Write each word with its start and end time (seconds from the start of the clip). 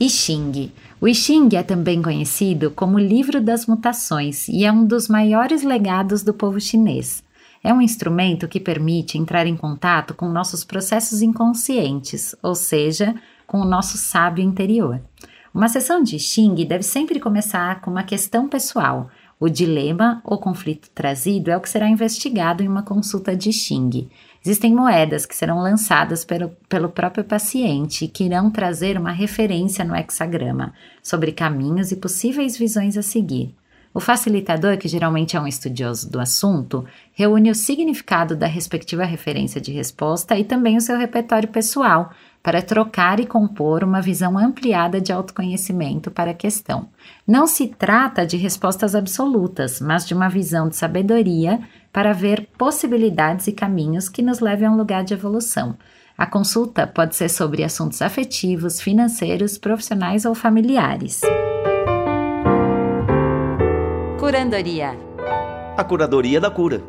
I 0.00 0.10
Ching. 0.10 0.72
O 1.00 1.06
I 1.06 1.14
Ching 1.14 1.50
é 1.54 1.62
também 1.62 2.02
conhecido 2.02 2.68
como 2.72 2.98
Livro 2.98 3.40
das 3.40 3.64
Mutações 3.64 4.48
e 4.48 4.64
é 4.64 4.72
um 4.72 4.84
dos 4.84 5.06
maiores 5.06 5.62
legados 5.62 6.24
do 6.24 6.34
povo 6.34 6.60
chinês. 6.60 7.22
É 7.62 7.72
um 7.72 7.80
instrumento 7.80 8.48
que 8.48 8.58
permite 8.58 9.16
entrar 9.16 9.46
em 9.46 9.56
contato 9.56 10.12
com 10.12 10.28
nossos 10.28 10.64
processos 10.64 11.22
inconscientes, 11.22 12.34
ou 12.42 12.56
seja, 12.56 13.14
com 13.46 13.60
o 13.60 13.64
nosso 13.64 13.96
sábio 13.96 14.42
interior. 14.42 15.00
Uma 15.54 15.68
sessão 15.68 16.02
de 16.02 16.18
Xing 16.18 16.56
deve 16.66 16.82
sempre 16.82 17.20
começar 17.20 17.80
com 17.80 17.88
uma 17.88 18.02
questão 18.02 18.48
pessoal. 18.48 19.08
O 19.38 19.48
dilema 19.48 20.20
ou 20.24 20.38
conflito 20.38 20.90
trazido 20.92 21.52
é 21.52 21.56
o 21.56 21.60
que 21.60 21.70
será 21.70 21.88
investigado 21.88 22.64
em 22.64 22.68
uma 22.68 22.82
consulta 22.82 23.36
de 23.36 23.52
Xing. 23.52 24.08
Existem 24.44 24.74
moedas 24.74 25.24
que 25.24 25.34
serão 25.34 25.60
lançadas 25.60 26.22
pelo, 26.22 26.50
pelo 26.68 26.90
próprio 26.90 27.24
paciente 27.24 28.04
e 28.04 28.08
que 28.08 28.24
irão 28.24 28.50
trazer 28.50 28.98
uma 28.98 29.10
referência 29.10 29.82
no 29.84 29.96
hexagrama 29.96 30.74
sobre 31.02 31.32
caminhos 31.32 31.90
e 31.90 31.96
possíveis 31.96 32.58
visões 32.58 32.98
a 32.98 33.02
seguir. 33.02 33.54
O 33.94 34.00
facilitador, 34.00 34.76
que 34.76 34.88
geralmente 34.88 35.36
é 35.36 35.40
um 35.40 35.46
estudioso 35.46 36.10
do 36.10 36.18
assunto, 36.18 36.84
reúne 37.12 37.48
o 37.48 37.54
significado 37.54 38.34
da 38.34 38.48
respectiva 38.48 39.04
referência 39.04 39.60
de 39.60 39.70
resposta 39.70 40.36
e 40.36 40.42
também 40.42 40.76
o 40.76 40.80
seu 40.80 40.98
repertório 40.98 41.48
pessoal, 41.48 42.10
para 42.42 42.60
trocar 42.60 43.20
e 43.20 43.24
compor 43.24 43.84
uma 43.84 44.02
visão 44.02 44.36
ampliada 44.36 45.00
de 45.00 45.12
autoconhecimento 45.12 46.10
para 46.10 46.32
a 46.32 46.34
questão. 46.34 46.88
Não 47.24 47.46
se 47.46 47.68
trata 47.68 48.26
de 48.26 48.36
respostas 48.36 48.96
absolutas, 48.96 49.80
mas 49.80 50.04
de 50.04 50.12
uma 50.12 50.28
visão 50.28 50.68
de 50.68 50.74
sabedoria 50.74 51.60
para 51.92 52.12
ver 52.12 52.48
possibilidades 52.58 53.46
e 53.46 53.52
caminhos 53.52 54.08
que 54.08 54.22
nos 54.22 54.40
levem 54.40 54.66
a 54.66 54.72
um 54.72 54.76
lugar 54.76 55.04
de 55.04 55.14
evolução. 55.14 55.76
A 56.18 56.26
consulta 56.26 56.84
pode 56.84 57.14
ser 57.14 57.28
sobre 57.30 57.62
assuntos 57.62 58.02
afetivos, 58.02 58.80
financeiros, 58.80 59.56
profissionais 59.56 60.24
ou 60.24 60.34
familiares. 60.34 61.20
Curandoria 64.24 64.96
A 65.76 65.84
curadoria 65.84 66.40
da 66.40 66.50
cura. 66.50 66.80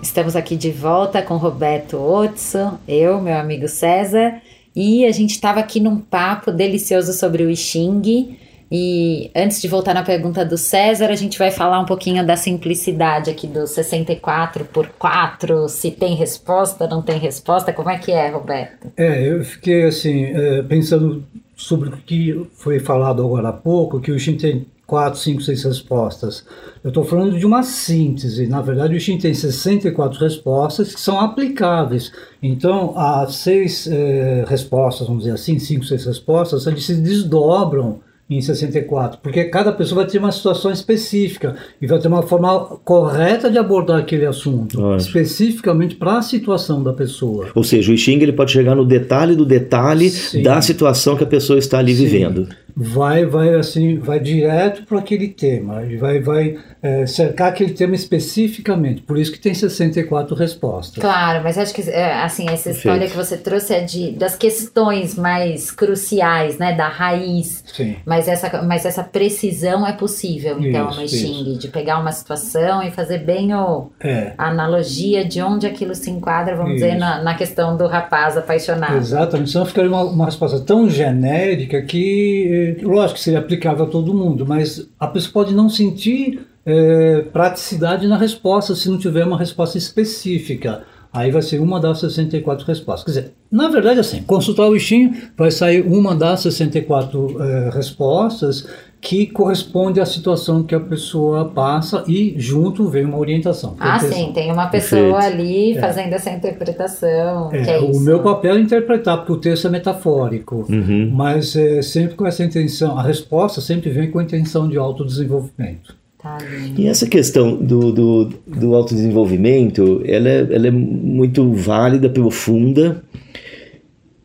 Estamos 0.00 0.34
aqui 0.34 0.56
de 0.56 0.70
volta 0.70 1.20
com 1.20 1.36
Roberto 1.36 1.98
Otso, 1.98 2.80
eu, 2.88 3.20
meu 3.20 3.36
amigo 3.36 3.68
César, 3.68 4.40
e 4.74 5.04
a 5.04 5.12
gente 5.12 5.32
estava 5.32 5.60
aqui 5.60 5.78
num 5.78 6.00
papo 6.00 6.50
delicioso 6.50 7.12
sobre 7.12 7.42
o 7.42 7.50
I 7.50 7.54
Ching 7.54 8.38
e 8.72 9.30
antes 9.36 9.60
de 9.60 9.68
voltar 9.68 9.92
na 9.92 10.02
pergunta 10.02 10.42
do 10.42 10.56
César, 10.56 11.10
a 11.10 11.14
gente 11.14 11.38
vai 11.38 11.50
falar 11.50 11.78
um 11.80 11.84
pouquinho 11.84 12.24
da 12.24 12.34
simplicidade 12.34 13.28
aqui 13.28 13.46
do 13.46 13.66
64 13.66 14.64
por 14.64 14.88
4, 14.98 15.68
se 15.68 15.90
tem 15.90 16.14
resposta, 16.14 16.88
não 16.88 17.02
tem 17.02 17.18
resposta, 17.18 17.74
como 17.74 17.90
é 17.90 17.98
que 17.98 18.10
é, 18.10 18.30
Roberto? 18.30 18.90
É, 18.96 19.22
eu 19.28 19.44
fiquei 19.44 19.84
assim, 19.84 20.24
é, 20.24 20.62
pensando 20.62 21.22
sobre 21.54 21.90
o 21.90 21.92
que 21.92 22.48
foi 22.54 22.80
falado 22.80 23.22
agora 23.22 23.50
há 23.50 23.52
pouco, 23.52 24.00
que 24.00 24.10
o 24.10 24.18
Shin 24.18 24.38
tem 24.38 24.66
4, 24.86 25.18
5, 25.18 25.42
6 25.42 25.64
respostas. 25.64 26.44
Eu 26.82 26.88
estou 26.88 27.04
falando 27.04 27.38
de 27.38 27.46
uma 27.46 27.62
síntese. 27.62 28.46
Na 28.46 28.60
verdade, 28.60 28.94
o 28.94 29.00
Shin 29.00 29.18
tem 29.18 29.32
64 29.32 30.20
respostas 30.20 30.94
que 30.94 31.00
são 31.00 31.18
aplicáveis. 31.18 32.12
Então, 32.42 32.92
as 32.96 33.36
seis 33.36 33.86
é, 33.86 34.44
respostas, 34.46 35.06
vamos 35.06 35.24
dizer 35.24 35.34
assim, 35.34 35.58
5, 35.58 35.84
6 35.84 36.04
respostas, 36.04 36.66
eles 36.66 36.84
se 36.84 36.94
desdobram 36.96 38.00
em 38.28 38.40
64, 38.40 39.20
porque 39.22 39.44
cada 39.44 39.70
pessoa 39.70 40.02
vai 40.02 40.10
ter 40.10 40.18
uma 40.18 40.32
situação 40.32 40.70
específica 40.70 41.56
e 41.80 41.86
vai 41.86 41.98
ter 41.98 42.08
uma 42.08 42.22
forma 42.22 42.78
correta 42.82 43.50
de 43.50 43.58
abordar 43.58 44.00
aquele 44.00 44.24
assunto, 44.24 44.96
especificamente 44.96 45.94
para 45.94 46.18
a 46.18 46.22
situação 46.22 46.82
da 46.82 46.92
pessoa. 46.92 47.48
Ou 47.54 47.62
seja, 47.62 47.92
o 47.92 47.98
Xing 47.98 48.22
ele 48.22 48.32
pode 48.32 48.50
chegar 48.50 48.74
no 48.74 48.84
detalhe 48.84 49.36
do 49.36 49.44
detalhe 49.44 50.08
Sim. 50.08 50.42
da 50.42 50.60
situação 50.62 51.16
que 51.16 51.24
a 51.24 51.26
pessoa 51.26 51.58
está 51.58 51.78
ali 51.78 51.94
Sim. 51.94 52.04
vivendo 52.04 52.48
vai 52.76 53.24
vai 53.24 53.54
assim 53.54 53.98
vai 53.98 54.18
direto 54.18 54.84
para 54.84 54.98
aquele 54.98 55.28
tema 55.28 55.84
e 55.84 55.96
vai 55.96 56.20
vai 56.20 56.58
é, 56.82 57.06
cercar 57.06 57.50
aquele 57.50 57.72
tema 57.72 57.94
especificamente 57.94 59.02
por 59.02 59.16
isso 59.16 59.30
que 59.30 59.38
tem 59.38 59.54
64 59.54 60.34
respostas 60.34 61.00
claro 61.00 61.42
mas 61.44 61.56
acho 61.56 61.72
que 61.72 61.88
é, 61.88 62.14
assim 62.14 62.48
essa 62.48 62.70
história 62.70 63.00
Perfeito. 63.00 63.12
que 63.12 63.16
você 63.26 63.36
trouxe 63.36 63.74
é 63.74 63.80
de 63.80 64.10
das 64.12 64.34
questões 64.34 65.14
mais 65.14 65.70
cruciais 65.70 66.58
né 66.58 66.72
da 66.72 66.88
raiz 66.88 67.62
Sim. 67.72 67.96
mas 68.04 68.26
essa 68.26 68.62
mas 68.62 68.84
essa 68.84 69.04
precisão 69.04 69.86
é 69.86 69.92
possível 69.92 70.58
então 70.58 70.90
isso, 70.90 71.00
no 71.00 71.08
Xing 71.08 71.56
de 71.56 71.68
pegar 71.68 72.00
uma 72.00 72.10
situação 72.10 72.82
e 72.82 72.90
fazer 72.90 73.18
bem 73.18 73.54
o, 73.54 73.90
é. 74.00 74.32
a 74.36 74.48
analogia 74.48 75.24
de 75.24 75.40
onde 75.40 75.64
aquilo 75.64 75.94
se 75.94 76.10
enquadra 76.10 76.56
vamos 76.56 76.74
isso. 76.74 76.84
dizer 76.84 76.98
na, 76.98 77.22
na 77.22 77.34
questão 77.34 77.76
do 77.76 77.86
rapaz 77.86 78.36
apaixonado 78.36 78.96
exatamente 78.96 79.50
senão 79.50 79.64
ficaria 79.64 79.88
uma, 79.90 80.02
uma 80.02 80.24
resposta 80.24 80.58
tão 80.58 80.90
genérica 80.90 81.80
que 81.82 82.63
lógico 82.82 83.14
que 83.14 83.24
seria 83.24 83.38
aplicável 83.38 83.84
a 83.84 83.88
todo 83.88 84.14
mundo, 84.14 84.44
mas 84.46 84.88
a 84.98 85.06
pessoa 85.06 85.32
pode 85.32 85.54
não 85.54 85.68
sentir 85.68 86.40
é, 86.64 87.22
praticidade 87.32 88.06
na 88.06 88.16
resposta 88.16 88.74
se 88.74 88.88
não 88.88 88.98
tiver 88.98 89.24
uma 89.24 89.38
resposta 89.38 89.78
específica. 89.78 90.84
Aí 91.12 91.30
vai 91.30 91.42
ser 91.42 91.60
uma 91.60 91.78
das 91.78 92.00
64 92.00 92.66
respostas. 92.66 93.04
Quer 93.04 93.20
dizer, 93.20 93.34
na 93.50 93.68
verdade, 93.68 94.00
assim, 94.00 94.20
consultar 94.22 94.68
o 94.68 94.74
Ixim 94.74 95.14
vai 95.36 95.50
sair 95.50 95.80
uma 95.86 96.12
das 96.12 96.40
64 96.40 97.40
é, 97.40 97.70
respostas 97.70 98.66
que 99.04 99.26
corresponde 99.26 100.00
à 100.00 100.06
situação 100.06 100.62
que 100.62 100.74
a 100.74 100.80
pessoa 100.80 101.44
passa 101.44 102.02
e 102.08 102.34
junto 102.38 102.88
vem 102.88 103.04
uma 103.04 103.18
orientação. 103.18 103.76
Ah, 103.78 103.98
sim, 103.98 104.32
tem 104.32 104.50
uma 104.50 104.68
pessoa 104.68 105.20
Perfeito. 105.20 105.34
ali 105.34 105.76
é. 105.76 105.80
fazendo 105.80 106.14
essa 106.14 106.30
interpretação. 106.30 107.52
É, 107.52 107.74
é 107.74 107.80
o 107.80 107.90
isso. 107.90 108.00
meu 108.00 108.22
papel 108.22 108.56
é 108.56 108.60
interpretar, 108.60 109.18
porque 109.18 109.32
o 109.32 109.36
texto 109.36 109.66
é 109.66 109.70
metafórico, 109.70 110.64
uhum. 110.70 111.10
mas 111.12 111.54
é, 111.54 111.82
sempre 111.82 112.16
com 112.16 112.26
essa 112.26 112.42
intenção, 112.42 112.98
a 112.98 113.02
resposta 113.02 113.60
sempre 113.60 113.90
vem 113.90 114.10
com 114.10 114.20
a 114.20 114.22
intenção 114.22 114.66
de 114.66 114.78
autodesenvolvimento. 114.78 115.94
Tá 116.18 116.38
e 116.74 116.86
essa 116.86 117.06
questão 117.06 117.54
do, 117.56 117.92
do, 117.92 118.24
do 118.46 118.74
autodesenvolvimento, 118.74 120.00
ela 120.06 120.30
é, 120.30 120.38
ela 120.50 120.66
é 120.66 120.70
muito 120.70 121.52
válida, 121.52 122.08
profunda, 122.08 123.04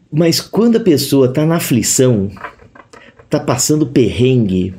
mas 0.10 0.40
quando 0.40 0.78
a 0.78 0.80
pessoa 0.80 1.26
está 1.26 1.46
na 1.46 1.58
aflição, 1.58 2.30
está 3.30 3.40
passando 3.40 3.86
perrengue, 3.86 4.74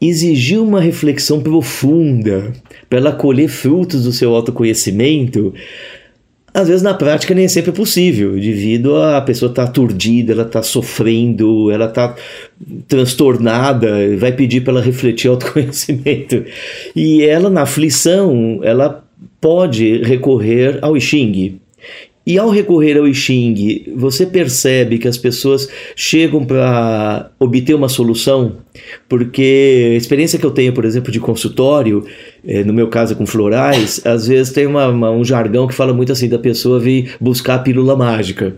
exigir 0.00 0.60
uma 0.60 0.80
reflexão 0.80 1.40
profunda 1.40 2.52
para 2.88 3.00
ela 3.00 3.12
colher 3.12 3.48
frutos 3.48 4.04
do 4.04 4.12
seu 4.12 4.32
autoconhecimento, 4.32 5.52
às 6.54 6.68
vezes 6.68 6.82
na 6.82 6.94
prática 6.94 7.34
nem 7.34 7.48
sempre 7.48 7.72
é 7.72 7.74
possível, 7.74 8.32
devido 8.32 8.96
a 8.96 9.20
pessoa 9.20 9.50
estar 9.50 9.64
tá 9.64 9.68
aturdida, 9.68 10.32
ela 10.32 10.44
está 10.44 10.62
sofrendo, 10.62 11.68
ela 11.70 11.86
está 11.86 12.14
transtornada, 12.86 14.16
vai 14.16 14.32
pedir 14.32 14.62
para 14.62 14.74
ela 14.74 14.82
refletir 14.82 15.26
autoconhecimento. 15.28 16.44
E 16.94 17.22
ela, 17.24 17.50
na 17.50 17.62
aflição, 17.62 18.60
ela 18.62 19.04
pode 19.40 20.02
recorrer 20.02 20.78
ao 20.80 20.98
Xing. 20.98 21.60
E 22.28 22.36
ao 22.36 22.50
recorrer 22.50 22.98
ao 22.98 23.08
I 23.08 23.14
Ching, 23.14 23.86
você 23.96 24.26
percebe 24.26 24.98
que 24.98 25.08
as 25.08 25.16
pessoas 25.16 25.66
chegam 25.96 26.44
para 26.44 27.30
obter 27.40 27.72
uma 27.72 27.88
solução? 27.88 28.58
Porque 29.08 29.92
a 29.94 29.96
experiência 29.96 30.38
que 30.38 30.44
eu 30.44 30.50
tenho, 30.50 30.74
por 30.74 30.84
exemplo, 30.84 31.10
de 31.10 31.20
consultório, 31.20 32.04
eh, 32.46 32.62
no 32.64 32.74
meu 32.74 32.88
caso 32.88 33.16
com 33.16 33.24
florais, 33.24 34.02
às 34.04 34.28
vezes 34.28 34.52
tem 34.52 34.66
uma, 34.66 34.88
uma, 34.88 35.10
um 35.10 35.24
jargão 35.24 35.66
que 35.66 35.72
fala 35.72 35.94
muito 35.94 36.12
assim 36.12 36.28
da 36.28 36.38
pessoa 36.38 36.78
vir 36.78 37.16
buscar 37.18 37.54
a 37.54 37.58
pílula 37.60 37.96
mágica. 37.96 38.56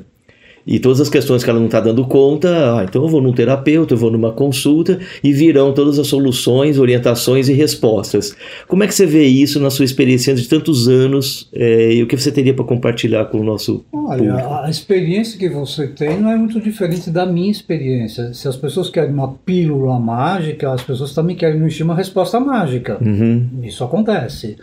E 0.66 0.78
todas 0.78 1.00
as 1.00 1.08
questões 1.08 1.42
que 1.42 1.50
ela 1.50 1.58
não 1.58 1.66
está 1.66 1.80
dando 1.80 2.04
conta, 2.06 2.78
ah, 2.78 2.84
então 2.84 3.02
eu 3.02 3.08
vou 3.08 3.20
num 3.20 3.32
terapeuta, 3.32 3.94
eu 3.94 3.98
vou 3.98 4.10
numa 4.10 4.32
consulta 4.32 4.98
e 5.22 5.32
virão 5.32 5.72
todas 5.72 5.98
as 5.98 6.06
soluções, 6.06 6.78
orientações 6.78 7.48
e 7.48 7.52
respostas. 7.52 8.36
Como 8.68 8.84
é 8.84 8.86
que 8.86 8.94
você 8.94 9.06
vê 9.06 9.24
isso 9.24 9.58
na 9.58 9.70
sua 9.70 9.84
experiência 9.84 10.34
de 10.34 10.48
tantos 10.48 10.88
anos 10.88 11.48
é, 11.52 11.94
e 11.94 12.02
o 12.02 12.06
que 12.06 12.16
você 12.16 12.30
teria 12.30 12.54
para 12.54 12.64
compartilhar 12.64 13.24
com 13.26 13.40
o 13.40 13.44
nosso 13.44 13.84
Olha, 13.92 14.18
público? 14.18 14.54
a 14.54 14.70
experiência 14.70 15.38
que 15.38 15.48
você 15.48 15.86
tem 15.88 16.20
não 16.20 16.30
é 16.30 16.36
muito 16.36 16.60
diferente 16.60 17.10
da 17.10 17.24
minha 17.24 17.50
experiência. 17.50 18.32
Se 18.34 18.46
as 18.46 18.56
pessoas 18.56 18.90
querem 18.90 19.12
uma 19.12 19.32
pílula 19.44 19.98
mágica, 19.98 20.72
as 20.72 20.82
pessoas 20.82 21.14
também 21.14 21.36
querem 21.36 21.58
no 21.58 21.70
uma 21.82 21.94
resposta 21.94 22.38
mágica. 22.38 22.98
Uhum. 23.00 23.48
Isso 23.62 23.82
acontece. 23.84 24.56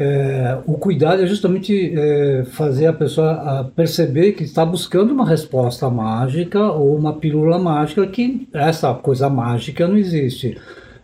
É, 0.00 0.56
o 0.64 0.74
cuidado 0.74 1.22
é 1.22 1.26
justamente 1.26 1.92
é, 1.98 2.44
fazer 2.52 2.86
a 2.86 2.92
pessoa 2.92 3.32
a 3.32 3.64
perceber 3.64 4.32
que 4.32 4.44
está 4.44 4.64
buscando 4.64 5.12
uma 5.12 5.26
resposta 5.26 5.90
mágica 5.90 6.70
ou 6.70 6.96
uma 6.96 7.14
pílula 7.14 7.58
mágica 7.58 8.06
que 8.06 8.48
essa 8.52 8.94
coisa 8.94 9.28
mágica 9.28 9.88
não 9.88 9.96
existe. 9.96 10.56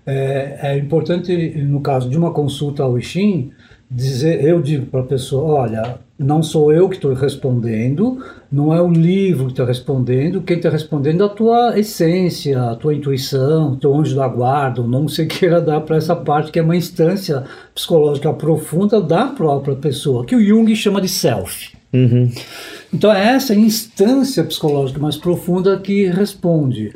É, 0.07 0.59
é 0.63 0.79
importante, 0.79 1.35
no 1.57 1.81
caso 1.81 2.09
de 2.09 2.17
uma 2.17 2.33
consulta 2.33 2.85
ao 2.85 2.97
Ixim, 2.97 3.51
dizer, 3.95 4.45
eu 4.45 4.61
digo 4.61 4.87
para 4.87 5.01
a 5.01 5.05
pessoa, 5.05 5.61
olha, 5.61 5.99
não 6.19 6.43
sou 6.43 6.73
eu 6.73 6.89
que 6.89 6.97
estou 6.97 7.15
respondendo, 7.15 8.19
não 8.51 8.75
é 8.75 8.83
o 8.83 8.91
livro 8.91 9.47
que 9.47 9.53
está 9.53 9.65
respondendo, 9.65 10.43
quem 10.43 10.57
está 10.57 10.69
respondendo 10.69 11.23
é 11.23 11.27
a 11.27 11.29
tua 11.29 11.79
essência, 11.79 12.61
a 12.61 12.75
tua 12.75 12.95
intuição, 12.95 13.77
teu 13.77 13.95
anjo 13.95 14.17
da 14.17 14.27
guarda, 14.27 14.83
o 14.83 14.89
nome 14.89 15.07
que 15.07 15.13
você 15.13 15.27
queira 15.27 15.61
dar 15.61 15.81
para 15.83 15.97
essa 15.97 16.17
parte 16.17 16.51
que 16.51 16.59
é 16.59 16.63
uma 16.63 16.77
instância 16.77 17.45
psicológica 17.73 18.33
profunda 18.33 19.01
da 19.01 19.27
própria 19.27 19.77
pessoa, 19.77 20.25
que 20.25 20.35
o 20.35 20.45
Jung 20.45 20.75
chama 20.75 21.01
de 21.01 21.09
self. 21.09 21.73
Uhum. 21.93 22.29
Então 22.93 23.13
é 23.13 23.35
essa 23.35 23.55
instância 23.55 24.43
psicológica 24.43 24.99
mais 24.99 25.17
profunda 25.17 25.79
que 25.79 26.07
responde. 26.09 26.93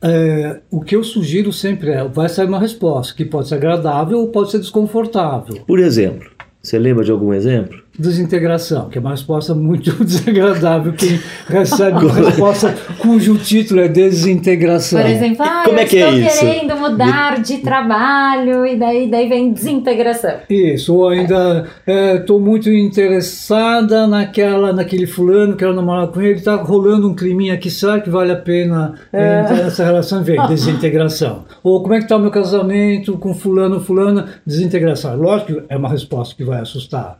é, 0.00 0.60
o 0.70 0.80
que 0.80 0.94
eu 0.94 1.02
sugiro 1.02 1.52
sempre 1.52 1.90
é, 1.90 2.04
vai 2.04 2.28
sair 2.28 2.46
uma 2.46 2.60
resposta 2.60 3.14
que 3.14 3.24
pode 3.24 3.48
ser 3.48 3.56
agradável 3.56 4.18
ou 4.18 4.28
pode 4.28 4.52
ser 4.52 4.58
desconfortável. 4.58 5.62
Por 5.66 5.80
exemplo, 5.80 6.35
você 6.66 6.78
lembra 6.78 7.04
de 7.04 7.12
algum 7.12 7.32
exemplo? 7.32 7.80
Desintegração, 7.98 8.88
que 8.88 8.98
é 8.98 9.00
uma 9.00 9.10
resposta 9.10 9.54
muito 9.54 9.92
desagradável. 10.04 10.92
Quem 10.92 11.20
recebe 11.48 12.04
uma 12.04 12.14
resposta 12.14 12.74
cujo 12.98 13.36
título 13.38 13.80
é 13.80 13.88
desintegração. 13.88 15.00
Por 15.00 15.10
exemplo, 15.10 15.44
ah, 15.46 15.62
Como 15.64 15.78
eu 15.78 15.82
é 15.82 15.84
que 15.86 15.96
é 15.96 16.08
estou 16.08 16.20
isso? 16.20 16.40
querendo 16.40 16.76
mudar 16.76 17.40
de 17.40 17.58
trabalho 17.58 18.66
e 18.66 18.76
daí, 18.76 19.10
daí 19.10 19.28
vem 19.28 19.52
desintegração. 19.52 20.34
Isso, 20.48 20.94
ou 20.94 21.08
ainda 21.08 21.66
estou 21.86 22.40
muito 22.40 22.70
interessada 22.70 24.06
naquela, 24.06 24.72
naquele 24.72 25.06
fulano, 25.06 25.56
quero 25.56 25.74
namorar 25.74 26.08
com 26.08 26.20
ele, 26.20 26.38
está 26.38 26.56
rolando 26.56 27.08
um 27.08 27.14
climinha 27.14 27.54
aqui, 27.54 27.70
será 27.70 28.00
que 28.00 28.10
vale 28.10 28.32
a 28.32 28.36
pena 28.36 28.94
é. 29.12 29.40
entrar 29.40 29.56
nessa 29.56 29.84
relação? 29.84 30.22
Vem, 30.22 30.36
desintegração. 30.48 31.44
Ou 31.62 31.82
como 31.82 31.94
é 31.94 31.98
que 31.98 32.04
está 32.04 32.16
o 32.16 32.20
meu 32.20 32.30
casamento 32.30 33.16
com 33.18 33.34
fulano, 33.34 33.80
fulana? 33.80 34.26
Desintegração. 34.46 35.16
Lógico 35.16 35.54
que 35.54 35.62
é 35.68 35.76
uma 35.76 35.88
resposta 35.88 36.34
que 36.34 36.44
vai 36.44 36.60
assustar. 36.60 37.18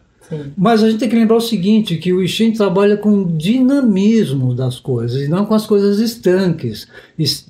Mas 0.57 0.83
a 0.83 0.91
gente 0.91 1.01
tem 1.01 1.09
que 1.09 1.17
lembrar 1.17 1.37
o 1.37 1.41
seguinte, 1.41 1.97
que 1.97 2.13
o 2.13 2.23
I 2.23 2.29
Ching 2.29 2.53
trabalha 2.53 2.97
com 2.97 3.23
o 3.23 3.33
dinamismo 3.33 4.55
das 4.55 4.79
coisas 4.79 5.23
e 5.23 5.29
não 5.29 5.47
com 5.47 5.55
as 5.55 5.67
coisas 5.67 5.99
estanques. 6.01 6.89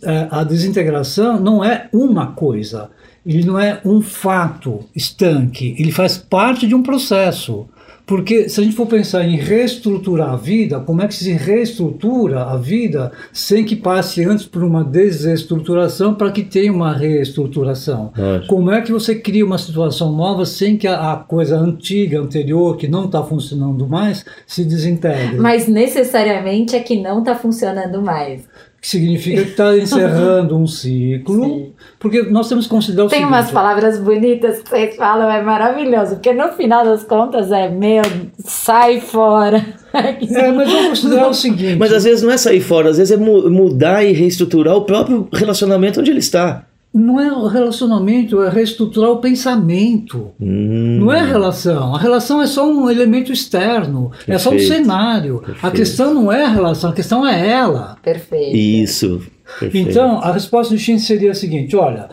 é, 0.03 0.29
A 0.31 0.45
desintegração 0.45 1.41
não 1.41 1.65
é 1.65 1.89
uma 1.93 2.29
coisa, 2.29 2.91
ele 3.25 3.45
não 3.45 3.59
é 3.59 3.81
um 3.85 4.01
fato 4.01 4.81
estanque, 4.95 5.75
ele 5.79 5.93
faz 5.93 6.17
parte 6.17 6.67
de 6.67 6.75
um 6.75 6.83
processo. 6.83 7.67
Porque 8.07 8.49
se 8.49 8.61
a 8.61 8.63
gente 8.63 8.77
for 8.77 8.87
pensar 8.87 9.25
em 9.25 9.37
reestruturar 9.37 10.31
a 10.31 10.37
vida, 10.37 10.79
como 10.79 11.03
é 11.03 11.09
que 11.09 11.15
se 11.15 11.33
reestrutura 11.33 12.45
a 12.45 12.57
vida 12.57 13.11
sem 13.33 13.65
que 13.65 13.75
passe 13.75 14.25
antes 14.25 14.47
por 14.47 14.63
uma 14.63 14.85
desestruturação 14.85 16.15
para 16.15 16.31
que 16.31 16.45
tenha 16.45 16.73
uma 16.73 16.93
reestruturação? 16.93 18.13
Como 18.47 18.71
é 18.71 18.81
que 18.81 18.93
você 18.93 19.17
cria 19.17 19.45
uma 19.45 19.59
situação 19.59 20.13
nova 20.13 20.47
sem 20.47 20.77
que 20.77 20.87
a, 20.87 21.13
a 21.13 21.17
coisa 21.17 21.59
antiga, 21.59 22.21
anterior, 22.21 22.77
que 22.77 22.87
não 22.87 23.07
está 23.07 23.25
funcionando 23.25 23.89
mais, 23.89 24.25
se 24.47 24.65
desintegre? 24.65 25.39
Mas 25.39 25.67
necessariamente 25.67 26.77
é 26.77 26.81
que 26.81 27.01
não 27.01 27.19
está 27.19 27.35
funcionando 27.35 28.01
mais. 28.01 28.47
Que 28.81 28.89
significa 28.89 29.43
que 29.43 29.51
está 29.51 29.77
encerrando 29.77 30.57
um 30.57 30.67
ciclo, 30.69 31.45
Sim. 31.45 31.73
porque 31.99 32.23
nós 32.25 32.49
temos 32.49 32.67
que 32.67 32.71
considerar 32.71 33.07
o 33.07 33.09
Tem 33.09 33.21
seguinte... 33.21 33.35
umas 33.35 33.51
palavras 33.51 33.99
bonitas 33.99 34.61
que 34.63 34.69
vocês 34.71 34.97
falam, 34.97 35.29
é 35.31 35.43
maravilhoso, 35.43 36.17
porque 36.17 36.33
no 36.33 36.53
final 36.53 36.85
das 36.85 37.03
contas 37.03 37.51
é 37.51 37.69
meu, 37.69 38.03
sai 38.39 39.01
fora. 39.01 39.65
É, 39.97 40.53
mas 40.53 40.71
vamos 40.71 40.89
considerar 40.91 41.29
o 41.29 41.33
seguinte... 41.33 41.77
Mas 41.79 41.91
às 41.91 42.05
vezes 42.05 42.23
não 42.23 42.31
é 42.31 42.37
sair 42.37 42.61
fora, 42.61 42.91
às 42.91 42.99
vezes 42.99 43.13
é 43.13 43.17
mu- 43.17 43.49
mudar 43.51 44.05
e 44.05 44.13
reestruturar 44.13 44.77
o 44.77 44.83
próprio 44.83 45.27
relacionamento 45.33 46.01
onde 46.01 46.11
ele 46.11 46.19
está. 46.19 46.67
Não 46.97 47.21
é 47.21 47.31
o 47.33 47.47
relacionamento, 47.47 48.43
é 48.43 48.49
reestruturar 48.49 49.11
o 49.11 49.19
pensamento. 49.19 50.31
Hum, 50.41 50.99
Não 51.01 51.13
é 51.13 51.21
a 51.21 51.25
relação. 51.25 51.95
A 51.95 51.99
relação 51.99 52.41
é 52.41 52.47
só 52.47 52.67
um 52.69 52.89
elemento 52.91 53.31
externo, 53.33 54.11
é 54.27 54.39
só 54.39 54.51
um 54.51 54.57
Perfeito. 54.57 54.75
cenário. 54.83 55.37
A 55.37 55.41
Perfeito. 55.47 55.77
questão 55.77 56.15
não 56.15 56.33
é 56.33 56.45
a 56.45 56.49
relação, 56.49 56.91
a 56.91 56.93
questão 56.95 57.27
é 57.27 57.49
ela. 57.49 57.97
Perfeito. 58.03 58.57
Isso. 58.57 59.23
perfeito. 59.61 59.91
Então, 59.91 60.19
a 60.21 60.33
resposta 60.33 60.75
do 60.75 60.81
Shin 60.81 60.99
seria 60.99 61.33
a 61.33 61.35
seguinte: 61.35 61.77
olha, 61.77 62.09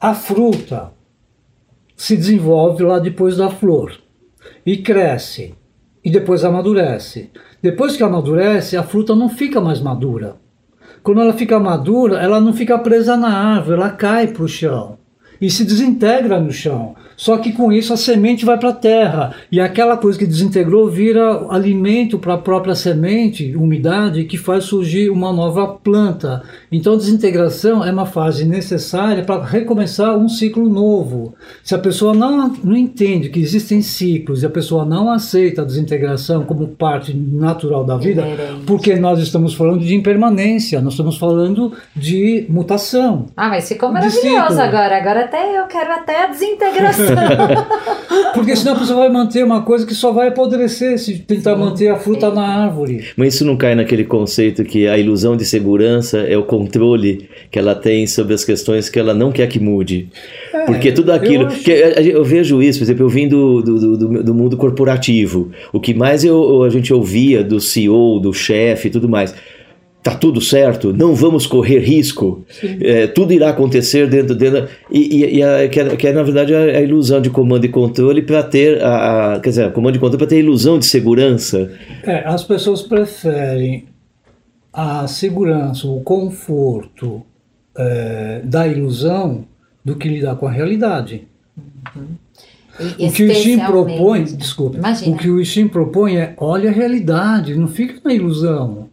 a 0.00 0.12
fruta 0.14 0.92
se 1.96 2.16
desenvolve 2.16 2.82
lá 2.82 2.98
depois 2.98 3.36
da 3.36 3.48
flor 3.48 3.92
e 4.64 4.76
cresce 4.78 5.54
e 6.04 6.10
depois 6.10 6.44
amadurece. 6.44 7.30
Depois 7.62 7.96
que 7.96 8.02
amadurece, 8.02 8.76
a 8.76 8.82
fruta 8.82 9.14
não 9.14 9.28
fica 9.28 9.60
mais 9.60 9.80
madura. 9.80 10.36
Quando 11.06 11.20
ela 11.20 11.34
fica 11.34 11.60
madura, 11.60 12.18
ela 12.18 12.40
não 12.40 12.52
fica 12.52 12.76
presa 12.76 13.16
na 13.16 13.28
árvore, 13.28 13.76
ela 13.76 13.90
cai 13.90 14.26
para 14.26 14.42
o 14.42 14.48
chão 14.48 14.98
e 15.40 15.48
se 15.48 15.64
desintegra 15.64 16.40
no 16.40 16.50
chão. 16.50 16.96
Só 17.16 17.38
que 17.38 17.52
com 17.52 17.72
isso 17.72 17.92
a 17.92 17.96
semente 17.96 18.44
vai 18.44 18.58
para 18.58 18.68
a 18.68 18.74
terra 18.74 19.34
e 19.50 19.60
aquela 19.60 19.96
coisa 19.96 20.18
que 20.18 20.26
desintegrou 20.26 20.88
vira 20.88 21.46
alimento 21.48 22.18
para 22.18 22.34
a 22.34 22.38
própria 22.38 22.74
semente, 22.74 23.56
umidade, 23.56 24.24
que 24.24 24.36
faz 24.36 24.64
surgir 24.64 25.10
uma 25.10 25.32
nova 25.32 25.66
planta. 25.66 26.42
Então 26.70 26.94
a 26.94 26.96
desintegração 26.96 27.84
é 27.84 27.90
uma 27.90 28.06
fase 28.06 28.44
necessária 28.44 29.24
para 29.24 29.42
recomeçar 29.42 30.16
um 30.16 30.28
ciclo 30.28 30.68
novo. 30.68 31.34
Se 31.62 31.74
a 31.74 31.78
pessoa 31.78 32.12
não, 32.12 32.48
não 32.62 32.76
entende 32.76 33.30
que 33.30 33.40
existem 33.40 33.80
ciclos 33.80 34.42
e 34.42 34.46
a 34.46 34.50
pessoa 34.50 34.84
não 34.84 35.10
aceita 35.10 35.62
a 35.62 35.64
desintegração 35.64 36.44
como 36.44 36.68
parte 36.68 37.14
natural 37.14 37.84
da 37.84 37.96
vida, 37.96 38.22
Inerente. 38.22 38.64
porque 38.66 38.96
nós 38.96 39.18
estamos 39.20 39.54
falando 39.54 39.80
de 39.80 39.94
impermanência, 39.94 40.80
nós 40.80 40.92
estamos 40.92 41.16
falando 41.16 41.72
de 41.94 42.46
mutação. 42.48 43.26
Ah, 43.36 43.48
mas 43.48 43.68
ficou 43.68 43.90
maravilhoso 43.90 44.60
agora. 44.60 44.98
Agora 44.98 45.24
até 45.24 45.58
eu 45.58 45.66
quero 45.66 45.92
até 45.92 46.24
a 46.24 46.26
desintegração. 46.26 47.05
Porque 48.34 48.54
senão 48.54 48.74
a 48.74 48.78
pessoa 48.78 48.98
vai 49.00 49.08
manter 49.08 49.42
uma 49.44 49.62
coisa 49.62 49.86
que 49.86 49.94
só 49.94 50.12
vai 50.12 50.28
apodrecer 50.28 50.98
se 50.98 51.18
tentar 51.20 51.56
manter 51.56 51.88
a 51.88 51.96
fruta 51.96 52.30
na 52.30 52.42
árvore. 52.64 53.02
Mas 53.16 53.34
isso 53.34 53.46
não 53.46 53.56
cai 53.56 53.74
naquele 53.74 54.04
conceito 54.04 54.62
que 54.62 54.86
a 54.86 54.98
ilusão 54.98 55.36
de 55.36 55.44
segurança 55.46 56.18
é 56.18 56.36
o 56.36 56.42
controle 56.42 57.30
que 57.50 57.58
ela 57.58 57.74
tem 57.74 58.06
sobre 58.06 58.34
as 58.34 58.44
questões 58.44 58.90
que 58.90 58.98
ela 58.98 59.14
não 59.14 59.32
quer 59.32 59.46
que 59.48 59.58
mude. 59.58 60.08
Porque 60.66 60.92
tudo 60.92 61.12
aquilo. 61.12 61.44
eu 61.44 61.48
acho- 61.48 61.70
eu 62.10 62.24
vejo 62.24 62.62
isso, 62.62 62.78
por 62.78 62.84
exemplo, 62.84 63.04
eu 63.04 63.08
vim 63.08 63.26
do, 63.26 63.62
do, 63.62 63.96
do, 63.96 64.22
do 64.22 64.34
mundo 64.34 64.56
corporativo. 64.56 65.50
O 65.72 65.80
que 65.80 65.94
mais 65.94 66.22
eu, 66.22 66.62
a 66.62 66.68
gente 66.68 66.92
ouvia 66.92 67.42
do 67.42 67.58
CEO, 67.58 68.20
do 68.20 68.34
chefe 68.34 68.88
e 68.88 68.90
tudo 68.90 69.08
mais. 69.08 69.34
Tá 70.06 70.14
tudo 70.14 70.40
certo, 70.40 70.92
não 70.92 71.16
vamos 71.16 71.48
correr 71.48 71.80
risco, 71.80 72.44
é, 72.80 73.08
tudo 73.08 73.32
irá 73.32 73.50
acontecer 73.50 74.08
dentro 74.08 74.36
dentro. 74.36 74.68
E, 74.88 75.00
e- 75.24 75.36
e 75.38 75.42
a- 75.42 75.68
que, 75.68 75.80
é, 75.80 75.96
que 75.96 76.06
é, 76.06 76.12
na 76.12 76.22
verdade, 76.22 76.54
a, 76.54 76.60
a 76.60 76.80
ilusão 76.80 77.20
de 77.20 77.28
comando 77.28 77.64
e 77.64 77.68
controle 77.68 78.22
para 78.22 78.40
ter. 78.44 78.80
A, 78.84 79.34
a- 79.34 79.40
quer 79.40 79.48
dizer, 79.48 79.72
comando 79.72 79.96
e 79.96 79.98
controle 79.98 80.18
para 80.18 80.28
ter 80.28 80.36
a 80.36 80.38
ilusão 80.38 80.78
de 80.78 80.86
segurança. 80.86 81.72
É, 82.04 82.18
as 82.24 82.44
pessoas 82.44 82.82
preferem 82.82 83.86
a 84.72 85.08
segurança, 85.08 85.88
o 85.88 86.00
conforto 86.02 87.22
é, 87.76 88.42
da 88.44 88.68
ilusão 88.68 89.44
do 89.84 89.96
que 89.96 90.08
lidar 90.08 90.36
com 90.36 90.46
a 90.46 90.52
realidade. 90.52 91.26
E 92.98 93.06
O 93.08 93.10
que 93.12 93.24
o 93.24 93.32
Ishin 93.32 93.58
propõe, 93.58 94.22
desculpa, 94.22 94.76
Imagina. 94.78 95.12
o 95.14 95.18
que 95.18 95.28
o 95.30 95.40
Ishin 95.40 95.66
propõe 95.66 96.16
é 96.16 96.34
olha 96.36 96.70
a 96.70 96.72
realidade, 96.72 97.56
não 97.56 97.66
fica 97.66 97.94
na 98.04 98.14
ilusão. 98.14 98.88